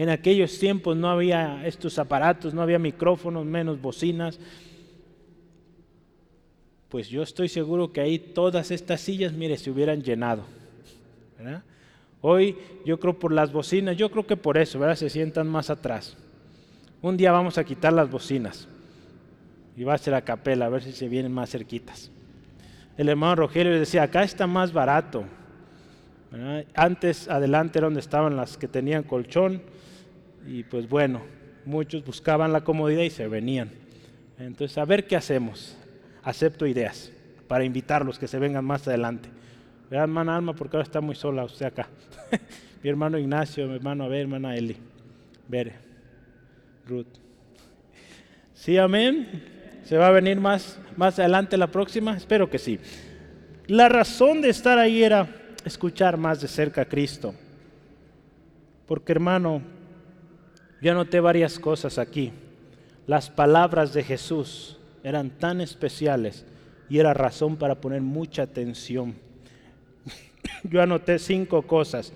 [0.00, 4.40] en aquellos tiempos no había estos aparatos, no había micrófonos, menos bocinas.
[6.88, 10.44] Pues yo estoy seguro que ahí todas estas sillas, mire, se hubieran llenado.
[12.22, 14.96] Hoy yo creo por las bocinas, yo creo que por eso, ¿verdad?
[14.96, 16.16] Se sientan más atrás.
[17.02, 18.68] Un día vamos a quitar las bocinas
[19.76, 22.10] y va a ser a capela, a ver si se vienen más cerquitas.
[22.98, 25.24] El hermano Rogelio decía, acá está más barato.
[26.74, 29.62] Antes, adelante era donde estaban las que tenían colchón
[30.46, 31.22] y pues bueno,
[31.64, 33.70] muchos buscaban la comodidad y se venían.
[34.38, 35.76] Entonces, a ver qué hacemos.
[36.22, 37.10] Acepto ideas
[37.48, 39.30] para invitarlos que se vengan más adelante.
[39.90, 41.88] Vean, hermana Alma, porque ahora está muy sola usted acá.
[42.82, 44.76] mi hermano Ignacio, mi hermano Abel, hermana Eli.
[45.48, 45.74] Ver,
[46.86, 47.06] Ruth.
[48.54, 49.42] Sí, amén.
[49.84, 52.16] ¿Se va a venir más, más adelante la próxima?
[52.16, 52.78] Espero que sí.
[53.66, 55.28] La razón de estar ahí era
[55.64, 57.34] escuchar más de cerca a Cristo.
[58.86, 59.62] Porque hermano,
[60.80, 62.32] yo anoté varias cosas aquí.
[63.08, 66.46] Las palabras de Jesús eran tan especiales
[66.88, 69.14] y era razón para poner mucha atención.
[70.64, 72.12] Yo anoté cinco cosas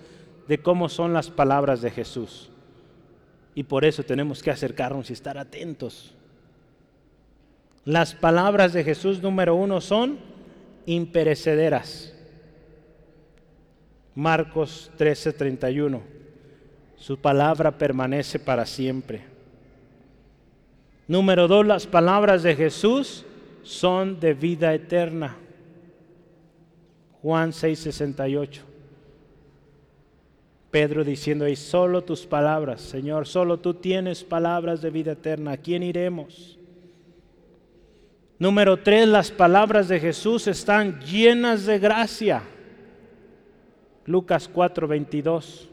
[0.47, 2.49] de cómo son las palabras de Jesús.
[3.53, 6.13] Y por eso tenemos que acercarnos y estar atentos.
[7.85, 10.19] Las palabras de Jesús número uno son
[10.85, 12.13] imperecederas.
[14.15, 16.01] Marcos 13:31.
[16.97, 19.23] Su palabra permanece para siempre.
[21.07, 23.25] Número dos, las palabras de Jesús
[23.61, 25.37] son de vida eterna.
[27.25, 28.61] Juan 6:68.
[30.69, 35.53] Pedro diciendo ahí, solo tus palabras, Señor, solo tú tienes palabras de vida eterna.
[35.53, 36.59] ¿A quién iremos?
[38.37, 42.43] Número tres, las palabras de Jesús están llenas de gracia.
[44.05, 45.67] Lucas 4:22.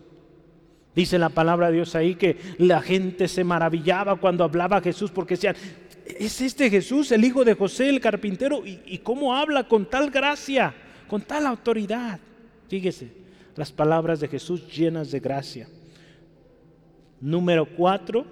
[0.95, 5.35] Dice la palabra de Dios ahí que la gente se maravillaba cuando hablaba Jesús porque
[5.35, 5.57] decían,
[6.19, 10.11] es este Jesús, el hijo de José, el carpintero, y, y cómo habla con tal
[10.11, 10.75] gracia,
[11.13, 12.19] con tal autoridad.
[12.69, 13.13] Fíjese,
[13.55, 15.69] las palabras de Jesús llenas de gracia.
[17.21, 18.25] Número cuatro,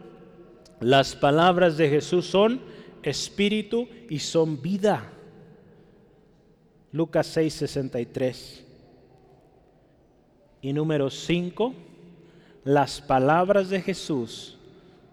[0.80, 2.58] las palabras de Jesús son
[3.02, 5.12] espíritu y son vida.
[6.90, 8.64] Lucas 6, 63.
[10.62, 11.74] Y número 5,
[12.64, 14.56] las palabras de Jesús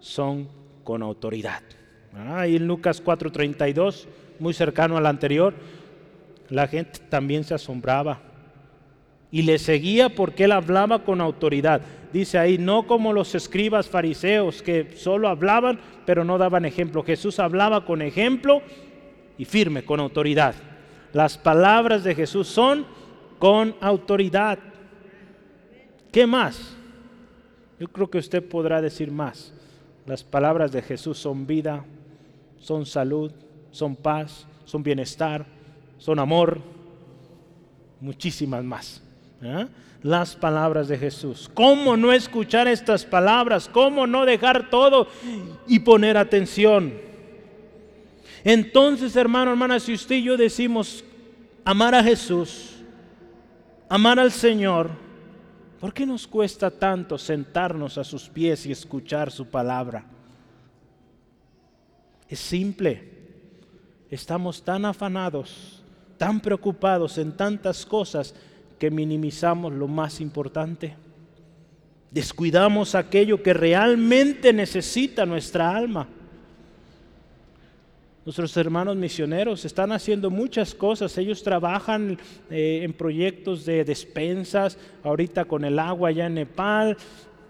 [0.00, 0.48] son
[0.84, 1.60] con autoridad.
[2.14, 4.06] Ah, y en Lucas 4:32,
[4.38, 5.52] muy cercano al anterior,
[6.48, 8.20] la gente también se asombraba
[9.30, 11.82] y le seguía porque él hablaba con autoridad.
[12.12, 17.02] Dice ahí, no como los escribas fariseos que solo hablaban pero no daban ejemplo.
[17.02, 18.62] Jesús hablaba con ejemplo
[19.36, 20.54] y firme, con autoridad.
[21.12, 22.86] Las palabras de Jesús son
[23.38, 24.58] con autoridad.
[26.10, 26.74] ¿Qué más?
[27.78, 29.52] Yo creo que usted podrá decir más.
[30.06, 31.84] Las palabras de Jesús son vida,
[32.58, 33.30] son salud,
[33.70, 35.44] son paz, son bienestar,
[35.98, 36.60] son amor,
[38.00, 39.02] muchísimas más.
[39.42, 39.66] ¿eh?
[40.02, 41.50] Las palabras de Jesús.
[41.52, 43.68] ¿Cómo no escuchar estas palabras?
[43.68, 45.08] ¿Cómo no dejar todo
[45.66, 46.94] y poner atención?
[48.44, 51.04] Entonces, hermano, hermana, si usted y yo decimos
[51.64, 52.76] amar a Jesús,
[53.88, 54.90] amar al Señor,
[55.80, 60.04] ¿Por qué nos cuesta tanto sentarnos a sus pies y escuchar su palabra?
[62.28, 63.16] Es simple.
[64.10, 65.77] Estamos tan afanados,
[66.18, 68.34] tan preocupados en tantas cosas
[68.78, 70.94] que minimizamos lo más importante.
[72.10, 76.08] Descuidamos aquello que realmente necesita nuestra alma.
[78.24, 81.16] Nuestros hermanos misioneros están haciendo muchas cosas.
[81.16, 82.18] Ellos trabajan
[82.50, 86.96] eh, en proyectos de despensas, ahorita con el agua allá en Nepal,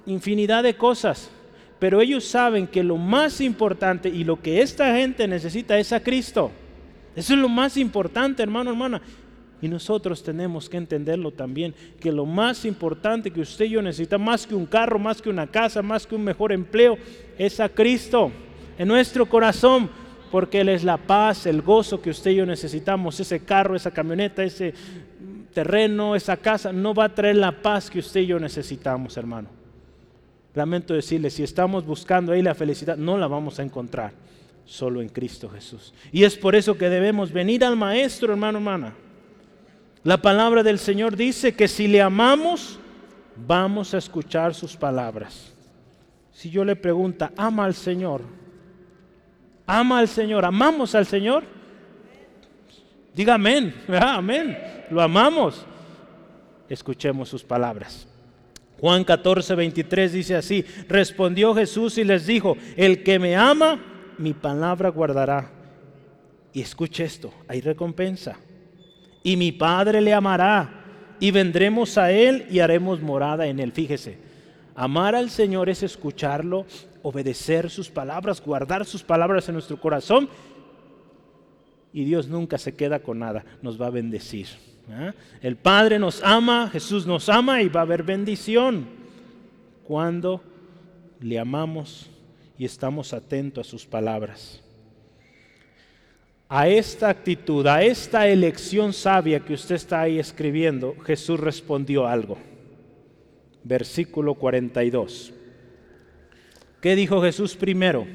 [0.07, 1.31] infinidad de cosas.
[1.79, 6.01] Pero ellos saben que lo más importante y lo que esta gente necesita es a
[6.01, 6.51] Cristo.
[7.19, 9.03] Eso es lo más importante, hermano, hermana.
[9.61, 14.25] Y nosotros tenemos que entenderlo también, que lo más importante que usted y yo necesitamos,
[14.25, 16.97] más que un carro, más que una casa, más que un mejor empleo,
[17.37, 18.31] es a Cristo
[18.79, 19.91] en nuestro corazón
[20.31, 23.19] porque Él es la paz, el gozo que usted y yo necesitamos.
[23.19, 24.73] Ese carro, esa camioneta, ese
[25.53, 29.49] terreno, esa casa, no va a traer la paz que usted y yo necesitamos, hermano.
[30.55, 34.13] Lamento decirle, si estamos buscando ahí la felicidad, no la vamos a encontrar,
[34.69, 35.93] solo en Cristo Jesús.
[36.13, 38.95] Y es por eso que debemos venir al Maestro, hermano, hermana.
[40.05, 42.79] La palabra del Señor dice que si le amamos,
[43.35, 45.53] vamos a escuchar sus palabras.
[46.33, 48.23] Si yo le pregunto, ¿ama al Señor?
[49.69, 51.45] ama al Señor, amamos al Señor.
[53.15, 54.59] Diga amén, amén,
[54.91, 55.65] lo amamos.
[56.69, 58.09] Escuchemos sus palabras.
[58.81, 63.81] Juan 14, 23 dice así, respondió Jesús y les dijo, el que me ama,
[64.19, 65.51] mi palabra guardará.
[66.53, 68.37] Y escuche esto, hay recompensa.
[69.23, 70.79] Y mi Padre le amará
[71.21, 73.73] y vendremos a Él y haremos morada en Él.
[73.73, 74.19] Fíjese,
[74.75, 76.67] amar al Señor es escucharlo,
[77.03, 80.29] obedecer sus palabras, guardar sus palabras en nuestro corazón.
[81.93, 84.47] Y Dios nunca se queda con nada, nos va a bendecir.
[84.91, 85.13] ¿eh?
[85.43, 88.87] El Padre nos ama, Jesús nos ama y va a haber bendición
[89.85, 90.43] cuando
[91.21, 92.11] le amamos
[92.59, 94.61] y estamos atentos a sus palabras.
[96.49, 102.39] A esta actitud, a esta elección sabia que usted está ahí escribiendo, Jesús respondió algo.
[103.63, 105.33] Versículo 42.
[106.81, 108.07] ¿Qué dijo Jesús primero?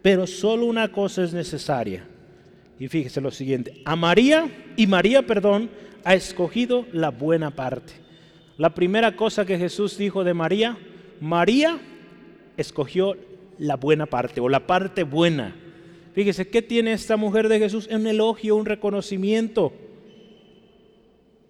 [0.00, 2.06] Pero solo una cosa es necesaria.
[2.78, 5.70] Y fíjese lo siguiente, a María, y María, perdón,
[6.04, 7.92] ha escogido la buena parte.
[8.58, 10.78] La primera cosa que Jesús dijo de María,
[11.20, 11.80] María
[12.56, 13.16] escogió
[13.58, 15.56] la buena parte o la parte buena.
[16.12, 17.88] Fíjese, ¿qué tiene esta mujer de Jesús?
[17.90, 19.72] Un elogio, un reconocimiento.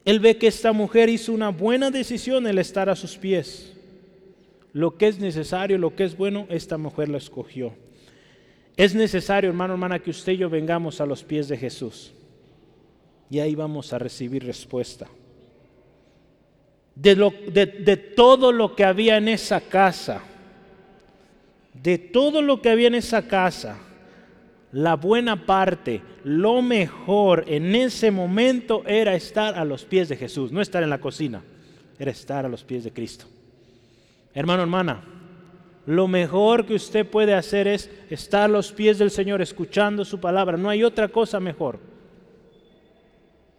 [0.05, 3.75] Él ve que esta mujer hizo una buena decisión el estar a sus pies
[4.75, 7.73] lo que es necesario, lo que es bueno, esta mujer lo escogió.
[8.77, 12.13] Es necesario, hermano, hermana, que usted y yo vengamos a los pies de Jesús.
[13.31, 15.07] Y ahí vamos a recibir respuesta.
[16.97, 20.25] De, lo, de, de todo lo que había en esa casa,
[21.85, 23.77] de todo lo que había en esa casa,
[24.73, 30.51] la buena parte, lo mejor en ese momento era estar a los pies de Jesús,
[30.51, 31.43] no estar en la cocina,
[31.99, 33.27] era estar a los pies de Cristo.
[34.33, 35.05] Hermano, hermana,
[35.85, 40.19] lo mejor que usted puede hacer es estar a los pies del Señor escuchando su
[40.19, 40.57] palabra.
[40.57, 41.79] No hay otra cosa mejor.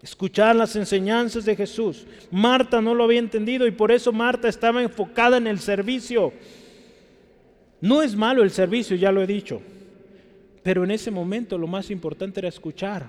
[0.02, 2.08] escuchar las enseñanzas de Jesús.
[2.32, 6.34] Marta no lo había entendido y por eso Marta estaba enfocada en el servicio.
[7.82, 9.62] No es malo el servicio, ya lo he dicho,
[10.64, 13.08] pero en ese momento lo más importante era escuchar.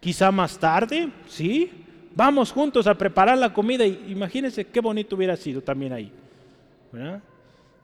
[0.00, 1.70] Quizá más tarde, sí,
[2.14, 3.86] vamos juntos a preparar la comida.
[3.86, 6.12] Imagínense qué bonito hubiera sido también ahí.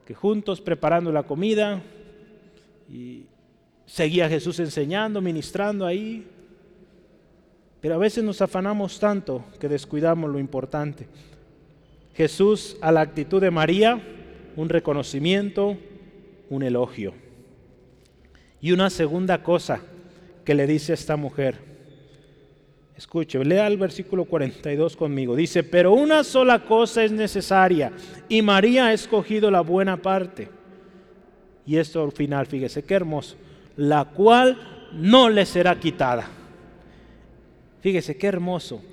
[0.05, 1.81] Que juntos preparando la comida
[2.87, 3.23] y
[3.85, 6.27] seguía Jesús enseñando, ministrando ahí.
[7.81, 11.07] Pero a veces nos afanamos tanto que descuidamos lo importante.
[12.13, 13.99] Jesús a la actitud de María,
[14.55, 15.77] un reconocimiento,
[16.49, 17.13] un elogio.
[18.61, 19.81] Y una segunda cosa
[20.45, 21.71] que le dice a esta mujer.
[22.95, 25.35] Escuche, lea el versículo 42 conmigo.
[25.35, 27.91] Dice, pero una sola cosa es necesaria
[28.29, 30.49] y María ha escogido la buena parte.
[31.65, 33.37] Y esto al final, fíjese qué hermoso,
[33.75, 36.29] la cual no le será quitada.
[37.81, 38.83] Fíjese qué hermoso.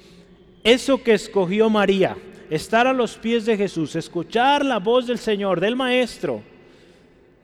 [0.65, 2.17] Eso que escogió María,
[2.51, 6.43] estar a los pies de Jesús, escuchar la voz del Señor, del Maestro.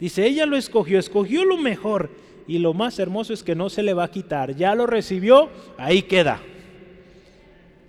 [0.00, 2.10] Dice, ella lo escogió, escogió lo mejor.
[2.46, 4.54] Y lo más hermoso es que no se le va a quitar.
[4.54, 5.48] Ya lo recibió,
[5.78, 6.40] ahí queda.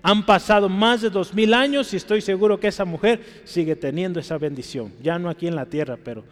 [0.01, 4.19] Han pasado más de dos mil años y estoy seguro que esa mujer sigue teniendo
[4.19, 4.93] esa bendición.
[5.01, 6.23] Ya no aquí en la tierra, pero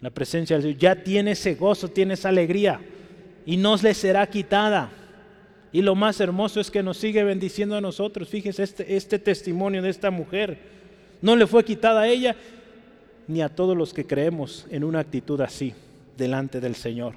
[0.00, 2.80] la presencia del Señor ya tiene ese gozo, tiene esa alegría
[3.46, 4.90] y no le será quitada.
[5.76, 8.30] Y lo más hermoso es que nos sigue bendiciendo a nosotros.
[8.30, 10.56] Fíjese este, este testimonio de esta mujer.
[11.20, 12.34] No le fue quitada a ella
[13.28, 15.74] ni a todos los que creemos en una actitud así
[16.16, 17.16] delante del Señor.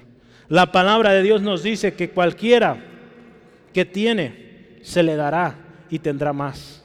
[0.50, 2.76] La palabra de Dios nos dice que cualquiera
[3.72, 5.56] que tiene, se le dará
[5.88, 6.84] y tendrá más.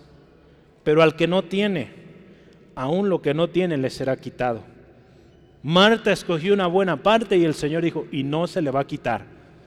[0.85, 1.89] Pero al que no tiene,
[2.73, 4.63] aún lo que no tiene le será quitado.
[5.61, 8.87] Marta escogió una buena parte y el Señor dijo, y no se le va a
[8.87, 9.25] quitar.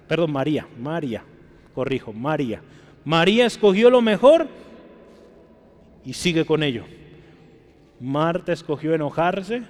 [0.08, 1.22] Perdón, María, María
[1.78, 2.60] corrijo, María.
[3.04, 4.48] María escogió lo mejor
[6.04, 6.82] y sigue con ello.
[8.00, 9.62] Marta escogió enojarse,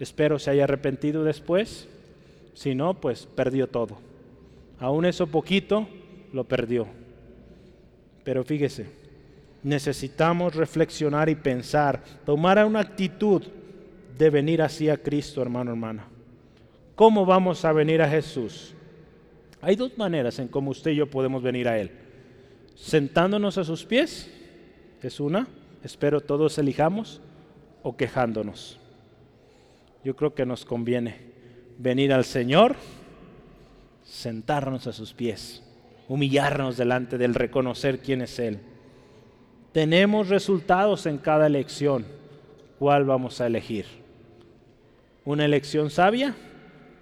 [0.00, 1.86] espero se haya arrepentido después,
[2.54, 3.98] si no, pues perdió todo.
[4.80, 5.86] Aún eso poquito
[6.32, 6.86] lo perdió.
[8.24, 8.86] Pero fíjese,
[9.62, 13.42] necesitamos reflexionar y pensar, tomar una actitud
[14.16, 16.06] de venir así a Cristo, hermano, hermana.
[16.94, 18.74] ¿Cómo vamos a venir a Jesús?
[19.60, 21.90] Hay dos maneras en cómo usted y yo podemos venir a Él.
[22.76, 24.30] Sentándonos a sus pies,
[25.02, 25.48] es una,
[25.82, 27.20] espero todos elijamos,
[27.82, 28.78] o quejándonos.
[30.04, 31.16] Yo creo que nos conviene
[31.78, 32.76] venir al Señor,
[34.04, 35.62] sentarnos a sus pies,
[36.08, 38.60] humillarnos delante del reconocer quién es Él.
[39.72, 42.06] Tenemos resultados en cada elección.
[42.78, 43.86] ¿Cuál vamos a elegir?
[45.24, 46.36] ¿Una elección sabia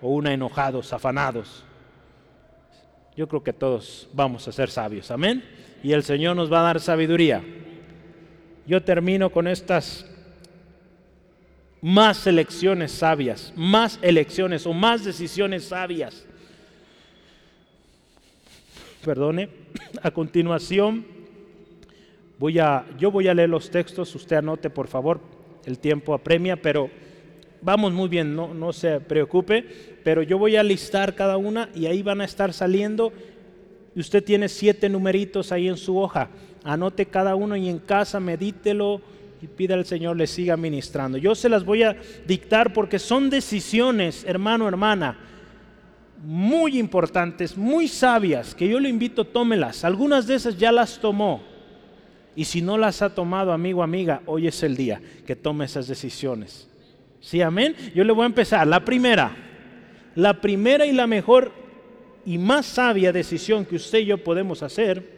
[0.00, 1.65] o una enojados, afanados?
[3.16, 5.10] Yo creo que todos vamos a ser sabios.
[5.10, 5.42] Amén.
[5.82, 7.42] Y el Señor nos va a dar sabiduría.
[8.66, 10.06] Yo termino con estas
[11.80, 16.26] más elecciones sabias, más elecciones o más decisiones sabias.
[19.04, 19.48] Perdone.
[20.02, 21.06] A continuación
[22.38, 25.20] voy a yo voy a leer los textos, usted anote por favor,
[25.64, 26.90] el tiempo apremia, pero
[27.62, 29.64] vamos muy bien, no, no se preocupe,
[30.04, 33.12] pero yo voy a listar cada una y ahí van a estar saliendo.
[33.94, 36.28] Usted tiene siete numeritos ahí en su hoja.
[36.64, 39.00] Anote cada uno y en casa medítelo
[39.40, 41.18] y pida al Señor le siga ministrando.
[41.18, 41.96] Yo se las voy a
[42.26, 45.18] dictar porque son decisiones, hermano, hermana,
[46.22, 49.84] muy importantes, muy sabias, que yo le invito, tómelas.
[49.84, 51.42] Algunas de esas ya las tomó.
[52.34, 55.88] Y si no las ha tomado, amigo, amiga, hoy es el día que tome esas
[55.88, 56.68] decisiones.
[57.20, 57.74] Sí, amén.
[57.94, 58.66] Yo le voy a empezar.
[58.66, 59.34] La primera,
[60.14, 61.52] la primera y la mejor
[62.24, 65.16] y más sabia decisión que usted y yo podemos hacer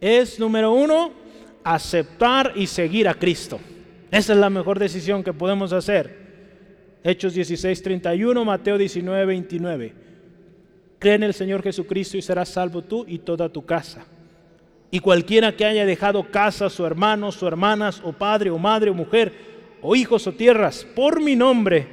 [0.00, 1.12] es, número uno,
[1.64, 3.58] aceptar y seguir a Cristo.
[4.10, 6.26] Esa es la mejor decisión que podemos hacer.
[7.02, 9.92] Hechos 16, 31, Mateo 19, 29.
[10.98, 14.04] Cree en el Señor Jesucristo y serás salvo tú y toda tu casa.
[14.90, 18.94] Y cualquiera que haya dejado casa, su hermano, su hermanas, o padre, o madre, o
[18.94, 19.32] mujer,
[19.82, 21.86] o hijos o tierras por mi nombre,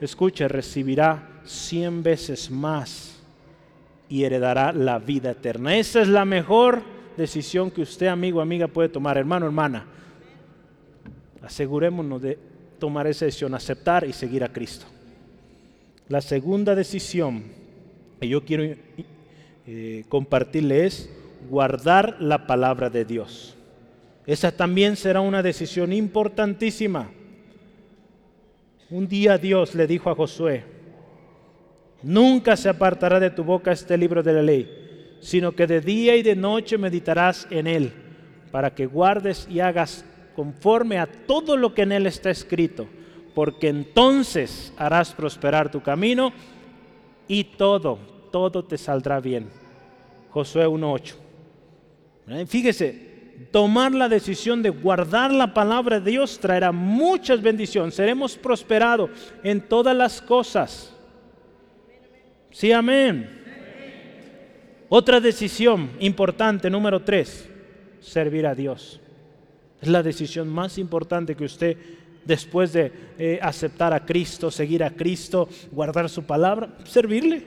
[0.00, 3.22] escuche, recibirá cien veces más
[4.08, 5.76] y heredará la vida eterna.
[5.76, 6.82] Esa es la mejor
[7.16, 9.86] decisión que usted, amigo, amiga, puede tomar, hermano, hermana.
[11.42, 12.38] Asegurémonos de
[12.78, 14.86] tomar esa decisión, aceptar y seguir a Cristo.
[16.08, 17.44] La segunda decisión
[18.20, 18.76] que yo quiero
[19.66, 21.10] eh, compartirle es
[21.48, 23.53] guardar la palabra de Dios.
[24.26, 27.10] Esa también será una decisión importantísima.
[28.90, 30.64] Un día Dios le dijo a Josué,
[32.02, 36.16] nunca se apartará de tu boca este libro de la ley, sino que de día
[36.16, 37.92] y de noche meditarás en él,
[38.50, 40.04] para que guardes y hagas
[40.34, 42.86] conforme a todo lo que en él está escrito,
[43.34, 46.32] porque entonces harás prosperar tu camino
[47.28, 47.98] y todo,
[48.30, 49.48] todo te saldrá bien.
[50.30, 51.14] Josué 1.8.
[52.28, 52.46] ¿Eh?
[52.46, 53.03] Fíjese,
[53.50, 57.94] tomar la decisión de guardar la palabra de Dios traerá muchas bendiciones.
[57.94, 59.10] Seremos prosperados
[59.42, 60.92] en todas las cosas.
[62.50, 63.42] Sí, amén.
[64.88, 67.48] Otra decisión importante, número tres,
[68.00, 69.00] servir a Dios.
[69.80, 71.76] Es la decisión más importante que usted,
[72.24, 77.42] después de eh, aceptar a Cristo, seguir a Cristo, guardar su palabra, servirle.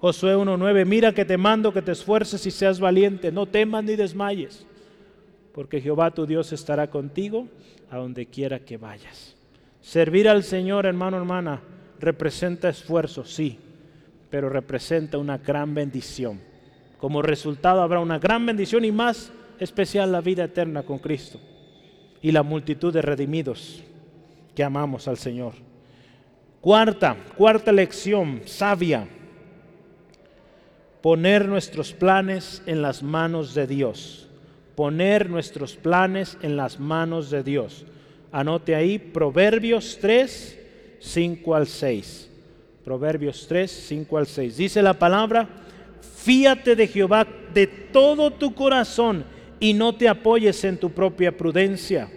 [0.00, 3.96] Josué 1.9, mira que te mando que te esfuerces y seas valiente, no temas ni
[3.96, 4.66] desmayes,
[5.54, 7.46] porque Jehová tu Dios estará contigo
[7.90, 9.36] a donde quiera que vayas.
[9.80, 11.60] Servir al Señor, hermano, hermana,
[12.00, 13.58] representa esfuerzo, sí,
[14.30, 16.40] pero representa una gran bendición.
[16.98, 21.38] Como resultado habrá una gran bendición y más especial la vida eterna con Cristo
[22.20, 23.82] y la multitud de redimidos
[24.56, 25.52] que amamos al Señor.
[26.60, 29.06] Cuarta, cuarta lección sabia
[31.00, 34.28] poner nuestros planes en las manos de Dios.
[34.74, 37.84] Poner nuestros planes en las manos de Dios.
[38.32, 40.58] Anote ahí Proverbios 3,
[40.98, 42.30] 5 al 6.
[42.84, 44.56] Proverbios 3, 5 al 6.
[44.56, 45.48] Dice la palabra,
[46.16, 49.24] fíate de Jehová de todo tu corazón
[49.60, 52.10] y no te apoyes en tu propia prudencia.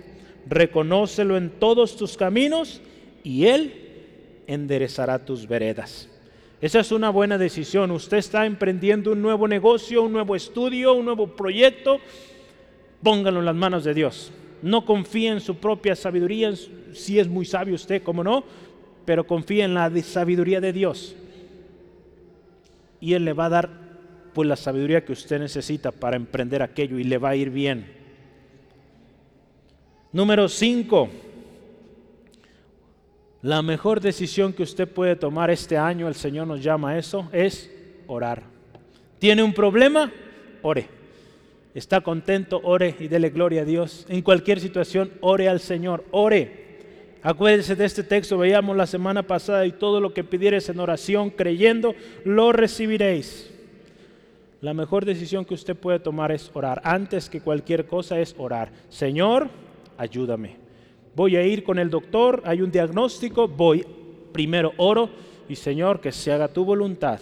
[0.47, 2.81] Reconócelo en todos tus caminos
[3.23, 3.73] y Él
[4.47, 6.09] enderezará tus veredas.
[6.59, 7.91] Esa es una buena decisión.
[7.91, 11.99] Usted está emprendiendo un nuevo negocio, un nuevo estudio, un nuevo proyecto.
[13.03, 14.31] Póngalo en las manos de Dios.
[14.61, 16.53] No confíe en su propia sabiduría,
[16.93, 18.43] si es muy sabio usted, como no,
[19.05, 21.15] pero confíe en la sabiduría de Dios.
[22.99, 23.69] Y Él le va a dar
[24.33, 27.91] pues la sabiduría que usted necesita para emprender aquello y le va a ir bien.
[30.11, 31.09] Número 5
[33.41, 37.29] la mejor decisión que usted puede tomar este año, el Señor nos llama a eso,
[37.31, 37.71] es
[38.07, 38.43] orar.
[39.19, 40.11] ¿Tiene un problema?
[40.63, 40.96] Ore.
[41.77, 42.59] ¿Está contento?
[42.63, 44.05] Ore y dele gloria a Dios.
[44.09, 46.65] En cualquier situación, ore al Señor, ore.
[47.21, 51.29] Acuérdese de este texto, veíamos la semana pasada, y todo lo que pidieres en oración,
[51.29, 53.51] creyendo, lo recibiréis.
[54.61, 56.81] La mejor decisión que usted puede tomar es orar.
[56.83, 58.71] Antes que cualquier cosa es orar.
[58.89, 59.49] Señor,
[59.97, 60.67] ayúdame
[61.17, 63.83] voy a ir con el doctor, hay un diagnóstico, voy,
[64.31, 65.09] primero oro
[65.49, 67.19] y Señor, que se haga tu voluntad.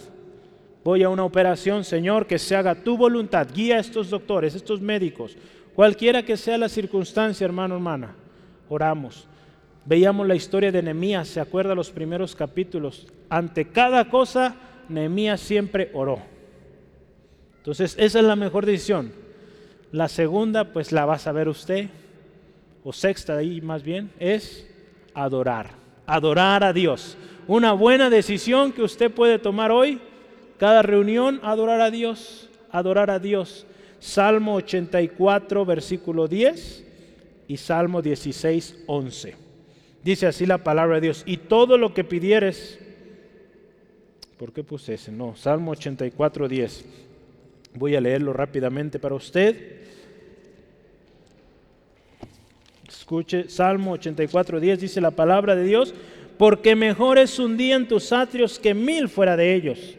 [0.86, 3.48] Voy a una operación, Señor, que se haga tu voluntad.
[3.52, 5.36] Guía a estos doctores, estos médicos,
[5.74, 8.14] cualquiera que sea la circunstancia, hermano, hermana.
[8.68, 9.26] Oramos.
[9.84, 13.08] Veíamos la historia de Nehemías, ¿se acuerda los primeros capítulos?
[13.28, 14.54] Ante cada cosa,
[14.88, 16.20] Nehemías siempre oró.
[17.56, 19.10] Entonces, esa es la mejor decisión.
[19.90, 21.88] La segunda, pues la va a saber usted
[22.84, 24.70] o sexta ahí más bien, es
[25.14, 25.70] adorar.
[26.06, 27.18] Adorar a Dios.
[27.48, 30.00] Una buena decisión que usted puede tomar hoy,
[30.58, 33.66] cada reunión, adorar a Dios, adorar a Dios.
[33.98, 36.84] Salmo 84, versículo 10
[37.48, 39.34] y Salmo 16, 11.
[40.04, 42.78] Dice así la palabra de Dios, y todo lo que pidieres,
[44.38, 45.10] ¿por qué puse ese?
[45.10, 46.84] No, Salmo 84, 10.
[47.74, 49.82] Voy a leerlo rápidamente para usted.
[52.88, 55.94] Escuche, Salmo 84, 10 dice la palabra de Dios,
[56.38, 59.96] porque mejor es un día en tus atrios que mil fuera de ellos.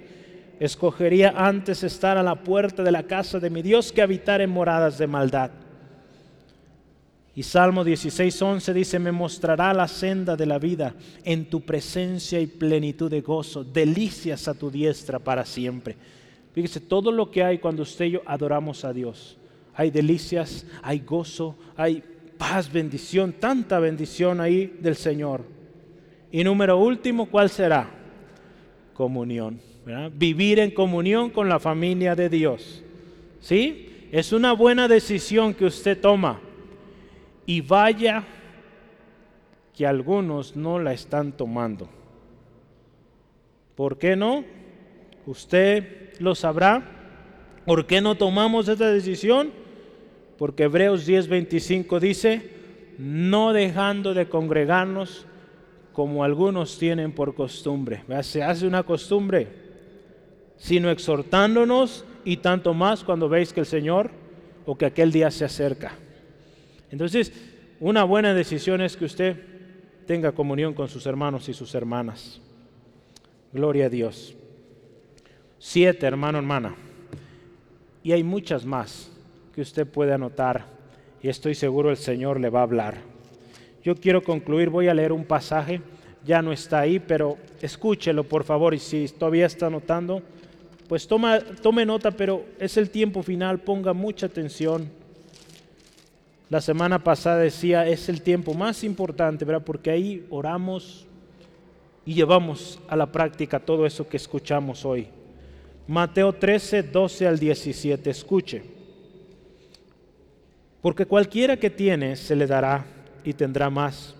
[0.59, 4.49] Escogería antes estar a la puerta de la casa de mi Dios que habitar en
[4.49, 5.51] moradas de maldad.
[7.35, 12.39] Y Salmo 16, 11 dice, me mostrará la senda de la vida en tu presencia
[12.39, 15.95] y plenitud de gozo, delicias a tu diestra para siempre.
[16.53, 19.37] Fíjese, todo lo que hay cuando usted y yo adoramos a Dios.
[19.75, 22.03] Hay delicias, hay gozo, hay
[22.39, 25.43] paz, bendición, tanta bendición ahí del Señor.
[26.31, 27.87] Y número último, ¿cuál será?
[28.95, 29.59] Comunión.
[30.13, 32.83] Vivir en comunión con la familia de Dios.
[33.39, 34.07] ¿Sí?
[34.11, 36.39] Es una buena decisión que usted toma.
[37.45, 38.23] Y vaya
[39.75, 41.87] que algunos no la están tomando.
[43.75, 44.43] ¿Por qué no?
[45.25, 46.83] Usted lo sabrá.
[47.65, 49.51] ¿Por qué no tomamos esta decisión?
[50.37, 52.49] porque Hebreos 10:25 dice,
[52.97, 55.25] no dejando de congregarnos
[55.93, 58.03] como algunos tienen por costumbre.
[58.21, 59.47] Se hace una costumbre,
[60.57, 64.11] sino exhortándonos y tanto más cuando veis que el Señor
[64.65, 65.93] o que aquel día se acerca.
[66.91, 67.31] Entonces,
[67.79, 69.37] una buena decisión es que usted
[70.05, 72.41] tenga comunión con sus hermanos y sus hermanas.
[73.53, 74.35] Gloria a Dios.
[75.59, 76.75] Siete, hermano, hermana.
[78.03, 79.11] Y hay muchas más
[79.53, 80.65] que usted puede anotar
[81.21, 82.97] y estoy seguro el Señor le va a hablar.
[83.83, 85.81] Yo quiero concluir, voy a leer un pasaje,
[86.25, 90.21] ya no está ahí, pero escúchelo por favor y si todavía está anotando,
[90.87, 94.89] pues toma, tome nota, pero es el tiempo final, ponga mucha atención.
[96.49, 99.63] La semana pasada decía, es el tiempo más importante, ¿verdad?
[99.65, 101.05] Porque ahí oramos
[102.05, 105.09] y llevamos a la práctica todo eso que escuchamos hoy.
[105.87, 108.63] Mateo 13, 12 al 17, escuche.
[110.81, 112.85] Porque cualquiera que tiene se le dará
[113.25, 114.15] y tendrá más,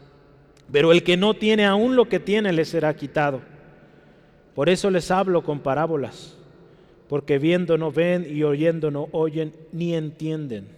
[0.71, 3.41] pero el que no tiene aún lo que tiene le será quitado.
[4.53, 6.36] Por eso les hablo con parábolas,
[7.09, 10.77] porque viendo no ven y oyendo no oyen ni entienden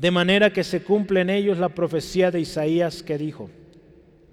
[0.00, 3.50] de manera que se cumple en ellos la profecía de Isaías que dijo,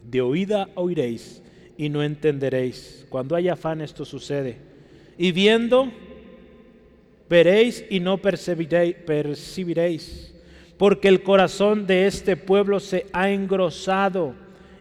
[0.09, 1.43] de oída oiréis
[1.77, 3.05] y no entenderéis.
[3.09, 4.59] Cuando haya afán esto sucede.
[5.17, 5.91] Y viendo,
[7.29, 10.33] veréis y no percibiréis,
[10.77, 14.35] porque el corazón de este pueblo se ha engrosado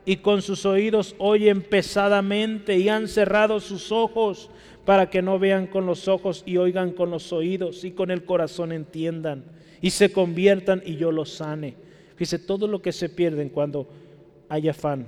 [0.04, 4.50] y con sus oídos oyen pesadamente y han cerrado sus ojos
[4.86, 8.24] para que no vean con los ojos y oigan con los oídos y con el
[8.24, 9.44] corazón entiendan
[9.82, 11.74] y se conviertan y yo los sane.
[12.14, 13.88] Fíjese, todo lo que se pierden cuando
[14.48, 15.06] hay afán.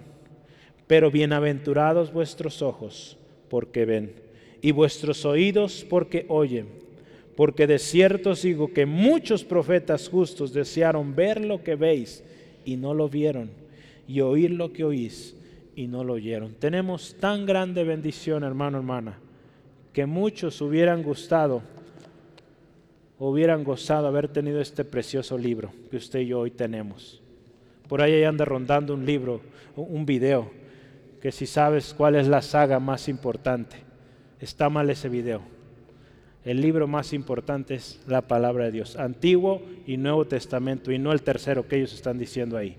[0.88, 3.16] Pero bienaventurados vuestros ojos
[3.48, 4.12] porque ven
[4.60, 6.66] y vuestros oídos porque oyen.
[7.36, 12.24] Porque de cierto os digo que muchos profetas justos desearon ver lo que veis
[12.64, 13.50] y no lo vieron,
[14.08, 15.36] y oír lo que oís
[15.76, 16.54] y no lo oyeron.
[16.58, 19.20] Tenemos tan grande bendición, hermano, hermana,
[19.98, 21.60] que muchos hubieran gustado
[23.18, 27.20] hubieran gozado haber tenido este precioso libro que usted y yo hoy tenemos.
[27.88, 29.40] Por ahí anda rondando un libro,
[29.74, 30.52] un video,
[31.20, 33.78] que si sabes cuál es la saga más importante,
[34.38, 35.42] está mal ese video.
[36.44, 41.10] El libro más importante es la palabra de Dios, Antiguo y Nuevo Testamento, y no
[41.10, 42.76] el tercero que ellos están diciendo ahí.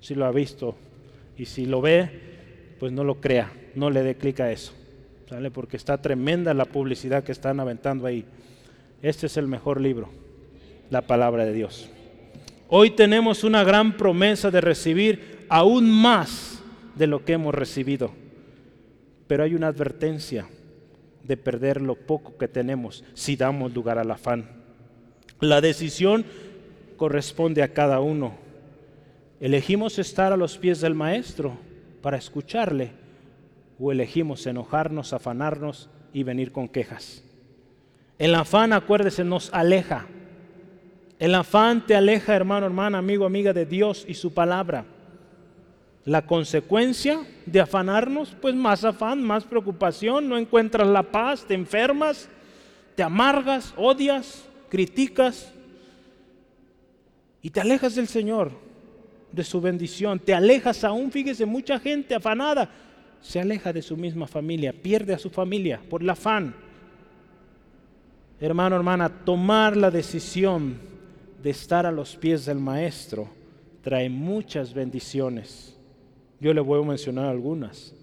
[0.00, 0.74] Si lo ha visto
[1.38, 2.10] y si lo ve,
[2.80, 4.74] pues no lo crea, no le dé clic a eso,
[5.52, 8.24] Porque está tremenda la publicidad que están aventando ahí.
[9.02, 10.10] Este es el mejor libro,
[10.90, 11.90] la palabra de Dios.
[12.68, 16.62] Hoy tenemos una gran promesa de recibir aún más
[16.94, 18.12] de lo que hemos recibido.
[19.26, 20.46] Pero hay una advertencia
[21.22, 24.48] de perder lo poco que tenemos si damos lugar al afán.
[25.40, 26.24] La decisión
[26.96, 28.34] corresponde a cada uno.
[29.40, 31.56] ¿Elegimos estar a los pies del Maestro
[32.02, 33.03] para escucharle
[33.78, 37.24] o elegimos enojarnos, afanarnos y venir con quejas?
[38.18, 40.06] El afán, acuérdese, nos aleja.
[41.18, 44.84] El afán te aleja, hermano, hermana, amigo, amiga de Dios y su palabra.
[46.04, 52.28] La consecuencia de afanarnos, pues más afán, más preocupación, no encuentras la paz, te enfermas,
[52.94, 55.52] te amargas, odias, criticas
[57.40, 58.52] y te alejas del Señor,
[59.32, 60.18] de su bendición.
[60.18, 62.70] Te alejas aún, fíjese, mucha gente afanada
[63.24, 66.54] se aleja de su misma familia, pierde a su familia por el afán
[68.40, 70.76] hermano, hermana, tomar la decisión
[71.42, 73.28] de estar a los pies del Maestro
[73.82, 75.78] trae muchas bendiciones.
[76.40, 77.94] Yo le voy a mencionar algunas.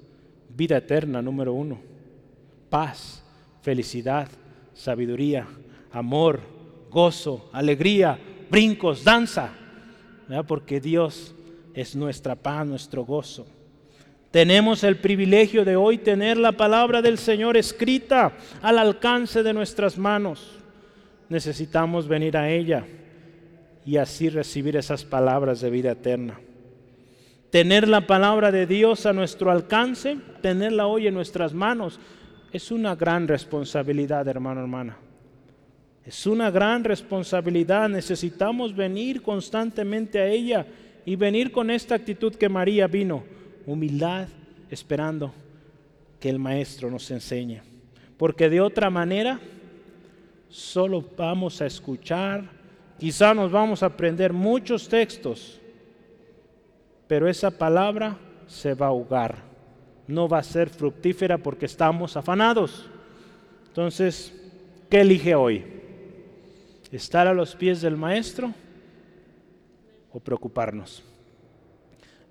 [0.49, 1.79] Vida eterna, número uno.
[2.69, 3.23] Paz,
[3.61, 4.27] felicidad,
[4.73, 5.47] sabiduría,
[5.91, 6.39] amor,
[6.89, 8.19] gozo, alegría,
[8.49, 9.53] brincos, danza.
[10.47, 11.35] Porque Dios
[11.73, 13.45] es nuestra paz, nuestro gozo.
[14.31, 19.97] Tenemos el privilegio de hoy tener la palabra del Señor escrita al alcance de nuestras
[19.97, 20.57] manos.
[21.27, 22.85] Necesitamos venir a ella
[23.85, 26.39] y así recibir esas palabras de vida eterna.
[27.49, 31.99] Tener la palabra de Dios a nuestro alcance, tenerla hoy en nuestras manos,
[32.53, 34.97] es una gran responsabilidad, hermano, hermana.
[36.05, 37.89] Es una gran responsabilidad.
[37.89, 40.65] Necesitamos venir constantemente a ella
[41.05, 44.27] y venir con esta actitud que María vino humildad,
[44.69, 45.33] esperando
[46.19, 47.61] que el Maestro nos enseñe.
[48.17, 49.39] Porque de otra manera,
[50.49, 52.49] solo vamos a escuchar,
[52.99, 55.59] quizá nos vamos a aprender muchos textos,
[57.07, 59.43] pero esa palabra se va a ahogar,
[60.07, 62.89] no va a ser fructífera porque estamos afanados.
[63.67, 64.33] Entonces,
[64.89, 65.65] ¿qué elige hoy?
[66.91, 68.53] ¿Estar a los pies del Maestro
[70.11, 71.03] o preocuparnos?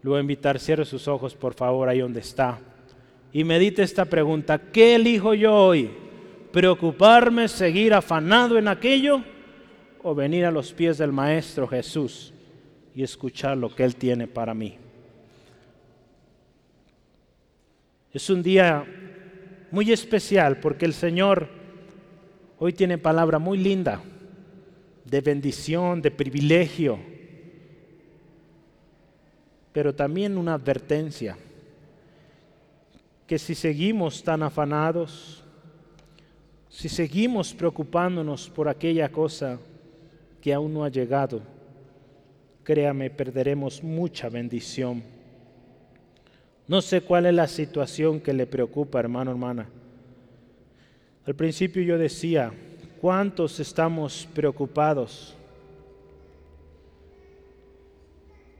[0.03, 2.59] Lo voy a invitar, cierre sus ojos, por favor, ahí donde está.
[3.33, 5.91] Y medite esta pregunta, ¿qué elijo yo hoy?
[6.53, 9.23] ¿Preocuparme, seguir afanado en aquello?
[10.03, 12.33] ¿O venir a los pies del Maestro Jesús
[12.95, 14.77] y escuchar lo que Él tiene para mí?
[18.13, 18.85] Es un día
[19.71, 21.49] muy especial porque el Señor
[22.59, 24.03] hoy tiene palabra muy linda
[25.05, 26.99] de bendición, de privilegio,
[29.73, 31.37] pero también una advertencia,
[33.27, 35.45] que si seguimos tan afanados,
[36.69, 39.59] si seguimos preocupándonos por aquella cosa
[40.41, 41.41] que aún no ha llegado,
[42.65, 45.03] créame, perderemos mucha bendición.
[46.67, 49.69] No sé cuál es la situación que le preocupa, hermano, hermana.
[51.27, 52.53] Al principio yo decía,
[53.01, 55.37] ¿cuántos estamos preocupados?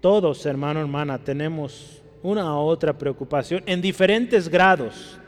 [0.01, 5.19] Todos, hermano, hermana, tenemos una u otra preocupación en diferentes grados.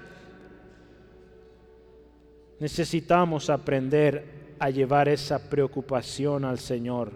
[2.58, 7.12] Necesitamos aprender a llevar esa preocupación al Señor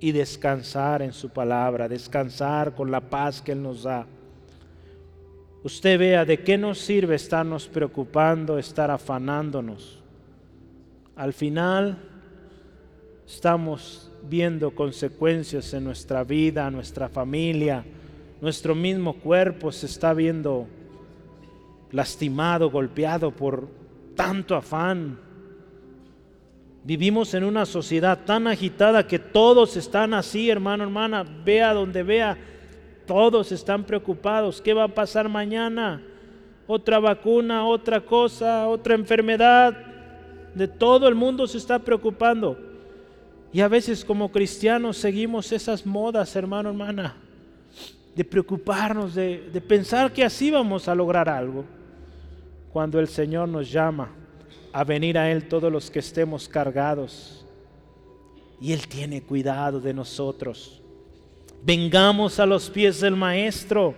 [0.00, 4.06] y descansar en su palabra, descansar con la paz que Él nos da.
[5.62, 10.02] Usted vea de qué nos sirve estarnos preocupando, estar afanándonos.
[11.14, 11.98] Al final
[13.26, 17.84] estamos viendo consecuencias en nuestra vida, nuestra familia,
[18.40, 20.66] nuestro mismo cuerpo se está viendo
[21.92, 23.68] lastimado, golpeado por
[24.14, 25.18] tanto afán.
[26.82, 32.38] Vivimos en una sociedad tan agitada que todos están así, hermano, hermana, vea donde vea,
[33.06, 34.62] todos están preocupados.
[34.62, 36.02] ¿Qué va a pasar mañana?
[36.66, 39.76] Otra vacuna, otra cosa, otra enfermedad.
[40.54, 42.69] De todo el mundo se está preocupando.
[43.52, 47.16] Y a veces como cristianos seguimos esas modas, hermano, hermana,
[48.14, 51.64] de preocuparnos, de, pensar que así vamos a lograr algo
[52.72, 54.10] cuando el Señor nos llama
[54.72, 57.44] a venir a Él todos los que estemos cargados.
[58.60, 60.80] Y Él tiene cuidado de nosotros.
[61.64, 63.94] Vengamos a los pies del Maestro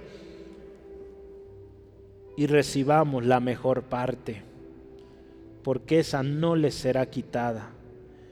[2.36, 4.42] y recibamos la mejor parte,
[5.62, 7.70] porque esa no le será quitada.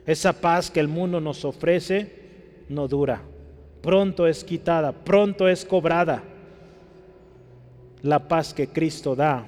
[0.07, 2.21] Esa paz que el mundo nos ofrece
[2.69, 3.23] no dura,
[3.83, 6.23] pronto es quitada, pronto es cobrada.
[8.03, 9.47] La paz que Cristo da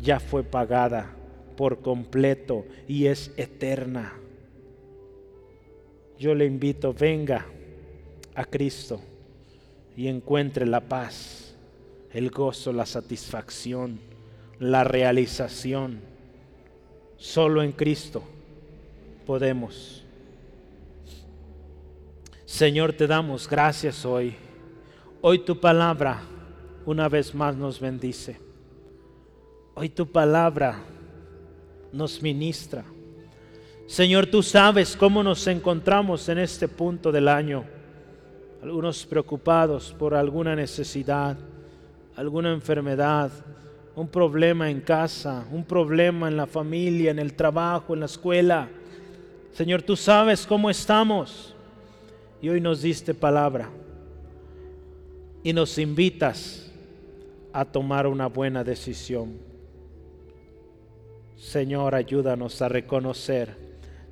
[0.00, 1.14] ya fue pagada
[1.56, 4.12] por completo y es eterna.
[6.18, 7.46] Yo le invito, venga
[8.34, 9.00] a Cristo
[9.96, 11.54] y encuentre la paz,
[12.12, 14.00] el gozo, la satisfacción,
[14.58, 16.00] la realización.
[17.16, 18.22] Solo en Cristo
[19.22, 20.04] podemos.
[22.44, 24.34] Señor, te damos gracias hoy.
[25.20, 26.20] Hoy tu palabra
[26.84, 28.38] una vez más nos bendice.
[29.74, 30.78] Hoy tu palabra
[31.92, 32.84] nos ministra.
[33.86, 37.64] Señor, tú sabes cómo nos encontramos en este punto del año.
[38.62, 41.36] Algunos preocupados por alguna necesidad,
[42.16, 43.30] alguna enfermedad,
[43.94, 48.68] un problema en casa, un problema en la familia, en el trabajo, en la escuela.
[49.52, 51.54] Señor, tú sabes cómo estamos.
[52.40, 53.70] Y hoy nos diste palabra.
[55.42, 56.70] Y nos invitas
[57.52, 59.38] a tomar una buena decisión.
[61.36, 63.56] Señor, ayúdanos a reconocer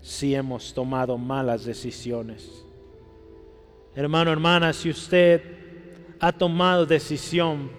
[0.01, 2.64] si hemos tomado malas decisiones.
[3.95, 5.43] Hermano, hermana, si usted
[6.18, 7.70] ha tomado decisión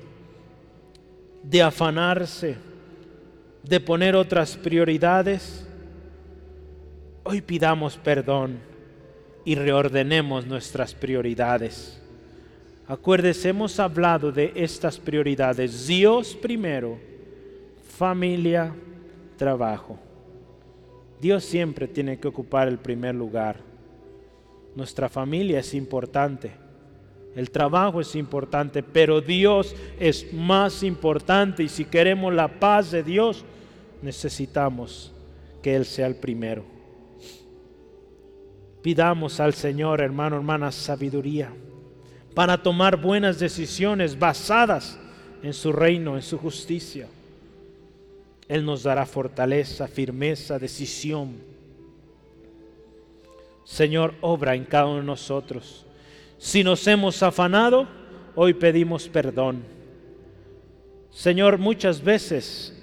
[1.44, 2.58] de afanarse,
[3.64, 5.61] de poner otras prioridades,
[7.24, 8.60] hoy pidamos perdón
[9.46, 12.00] y reordenemos nuestras prioridades.
[12.88, 15.88] Acuérdese, hemos hablado de estas prioridades.
[15.88, 16.98] Dios primero,
[17.98, 18.74] familia,
[19.38, 19.98] trabajo.
[21.20, 23.58] Dios siempre tiene que ocupar el primer lugar.
[24.76, 26.52] Nuestra familia es importante.
[27.36, 33.04] El trabajo es importante, pero Dios es más importante y si queremos la paz de
[33.04, 33.46] Dios,
[34.02, 35.14] necesitamos
[35.62, 36.81] que Él sea el primero.
[38.82, 41.52] Pidamos al Señor, hermano, hermana, sabiduría
[42.34, 44.98] para tomar buenas decisiones basadas
[45.44, 47.08] en su reino, en su justicia.
[48.48, 51.36] Él nos dará fortaleza, firmeza, decisión.
[53.64, 55.86] Señor, obra en cada uno de nosotros.
[56.38, 57.88] Si nos hemos afanado,
[58.36, 59.64] hoy pedimos perdón.
[61.12, 62.78] Señor, muchas veces,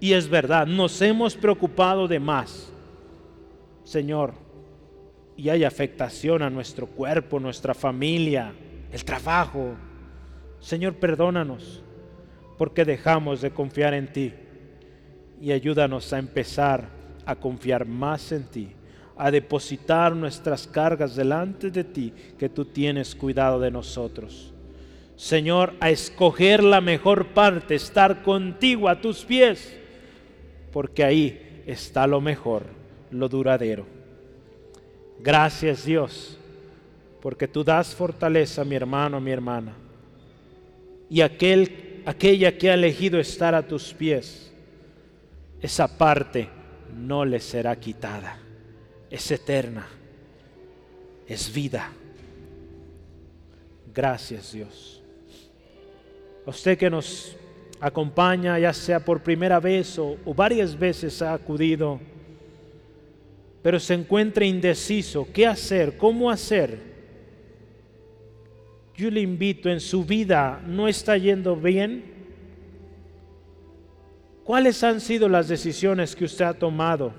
[0.00, 2.70] y es verdad, nos hemos preocupado de más.
[3.84, 4.34] Señor,
[5.36, 8.52] y hay afectación a nuestro cuerpo, nuestra familia,
[8.92, 9.74] el trabajo.
[10.60, 11.82] Señor, perdónanos
[12.56, 14.32] porque dejamos de confiar en ti
[15.40, 16.88] y ayúdanos a empezar
[17.26, 18.68] a confiar más en ti,
[19.16, 24.52] a depositar nuestras cargas delante de ti, que tú tienes cuidado de nosotros.
[25.16, 29.76] Señor, a escoger la mejor parte, estar contigo a tus pies,
[30.72, 32.64] porque ahí está lo mejor,
[33.10, 33.93] lo duradero.
[35.24, 36.36] Gracias Dios,
[37.22, 39.72] porque tú das fortaleza a mi hermano, a mi hermana.
[41.08, 44.52] Y aquel, aquella que ha elegido estar a tus pies,
[45.62, 46.50] esa parte
[46.94, 48.36] no le será quitada.
[49.08, 49.86] Es eterna,
[51.26, 51.90] es vida.
[53.94, 55.02] Gracias Dios.
[56.46, 57.34] A usted que nos
[57.80, 61.98] acompaña, ya sea por primera vez o, o varias veces ha acudido,
[63.64, 65.96] pero se encuentra indeciso, ¿qué hacer?
[65.96, 66.78] ¿Cómo hacer?
[68.94, 72.04] Yo le invito, en su vida no está yendo bien.
[74.44, 77.14] ¿Cuáles han sido las decisiones que usted ha tomado?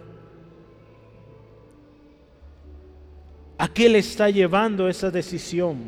[3.58, 5.80] ¿A qué le está llevando esa decisión?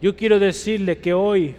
[0.00, 1.56] Yo quiero decirle que hoy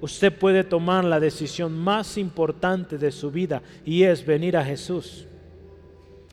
[0.00, 5.26] usted puede tomar la decisión más importante de su vida y es venir a Jesús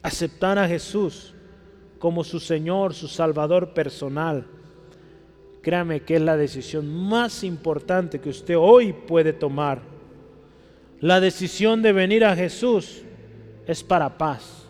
[0.08, 1.34] aceptar a Jesús
[2.00, 4.46] como su Señor, su Salvador personal,
[5.62, 9.82] créame que es la decisión más importante que usted hoy puede tomar.
[11.02, 13.04] La decisión de venir a Jesús
[13.68, 14.70] es para paz,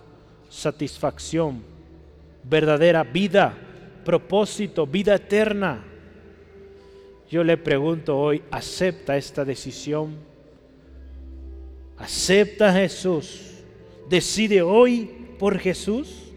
[0.49, 1.61] satisfacción,
[2.43, 3.55] verdadera vida,
[4.03, 5.83] propósito, vida eterna.
[7.29, 10.15] Yo le pregunto hoy, ¿acepta esta decisión?
[11.97, 13.53] ¿Acepta a Jesús?
[14.09, 16.31] ¿Decide hoy por Jesús?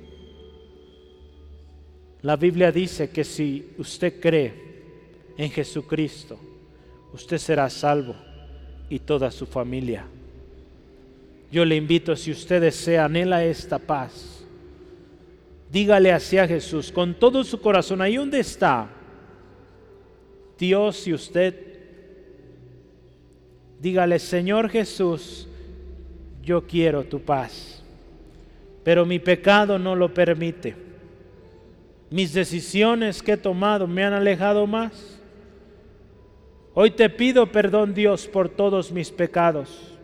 [2.23, 4.53] La Biblia dice que si usted cree
[5.37, 6.39] en Jesucristo,
[7.13, 8.15] usted será salvo
[8.89, 10.07] y toda su familia.
[11.51, 14.45] Yo le invito, si usted desea, anhela esta paz,
[15.73, 18.89] dígale hacia Jesús con todo su corazón, ahí donde está,
[20.59, 21.55] Dios y usted,
[23.81, 25.49] dígale, Señor Jesús,
[26.43, 27.80] yo quiero tu paz
[28.83, 30.75] pero mi pecado no lo permite.
[32.11, 35.21] Mis decisiones que he tomado me han alejado más.
[36.75, 39.97] Hoy te pido perdón Dios por todos mis pecados.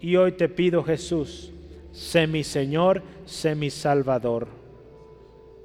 [0.00, 1.50] Y hoy te pido Jesús,
[1.92, 4.48] sé mi Señor, sé mi Salvador.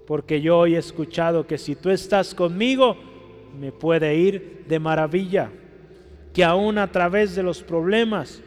[0.08, 2.95] Porque yo hoy he escuchado que si tú estás conmigo,
[3.60, 5.52] me puede ir de maravilla.
[6.34, 8.41] Que aún a través de los problemas,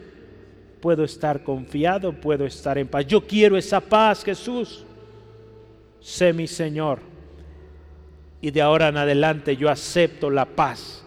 [0.83, 3.07] puedo estar confiado, puedo estar en paz.
[3.07, 4.83] Yo quiero esa paz, Jesús.
[6.01, 6.99] Sé mi Señor.
[8.41, 11.01] Y de ahora en adelante yo acepto la paz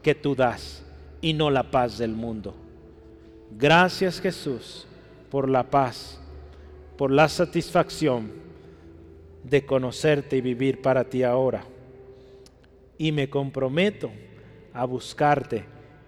[0.00, 0.84] que tú das
[1.20, 2.54] y no la paz del mundo.
[3.50, 4.86] Gracias Jesús
[5.28, 6.20] por la paz,
[6.96, 8.30] por la satisfacción
[9.42, 11.64] de conocerte y vivir para ti ahora.
[12.96, 14.08] Y me comprometo
[14.72, 15.64] a buscarte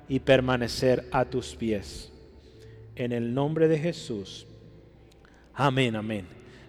[0.08, 2.12] y permanecer a tus pies
[2.98, 4.46] en el nombre de Jesús.
[5.54, 6.26] Amén, amén.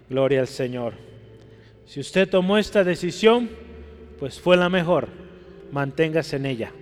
[0.08, 0.94] Gloria al Señor.
[1.86, 3.50] Si usted tomó esta decisión,
[4.18, 5.08] pues fue la mejor.
[5.72, 6.72] Manténgase en ella.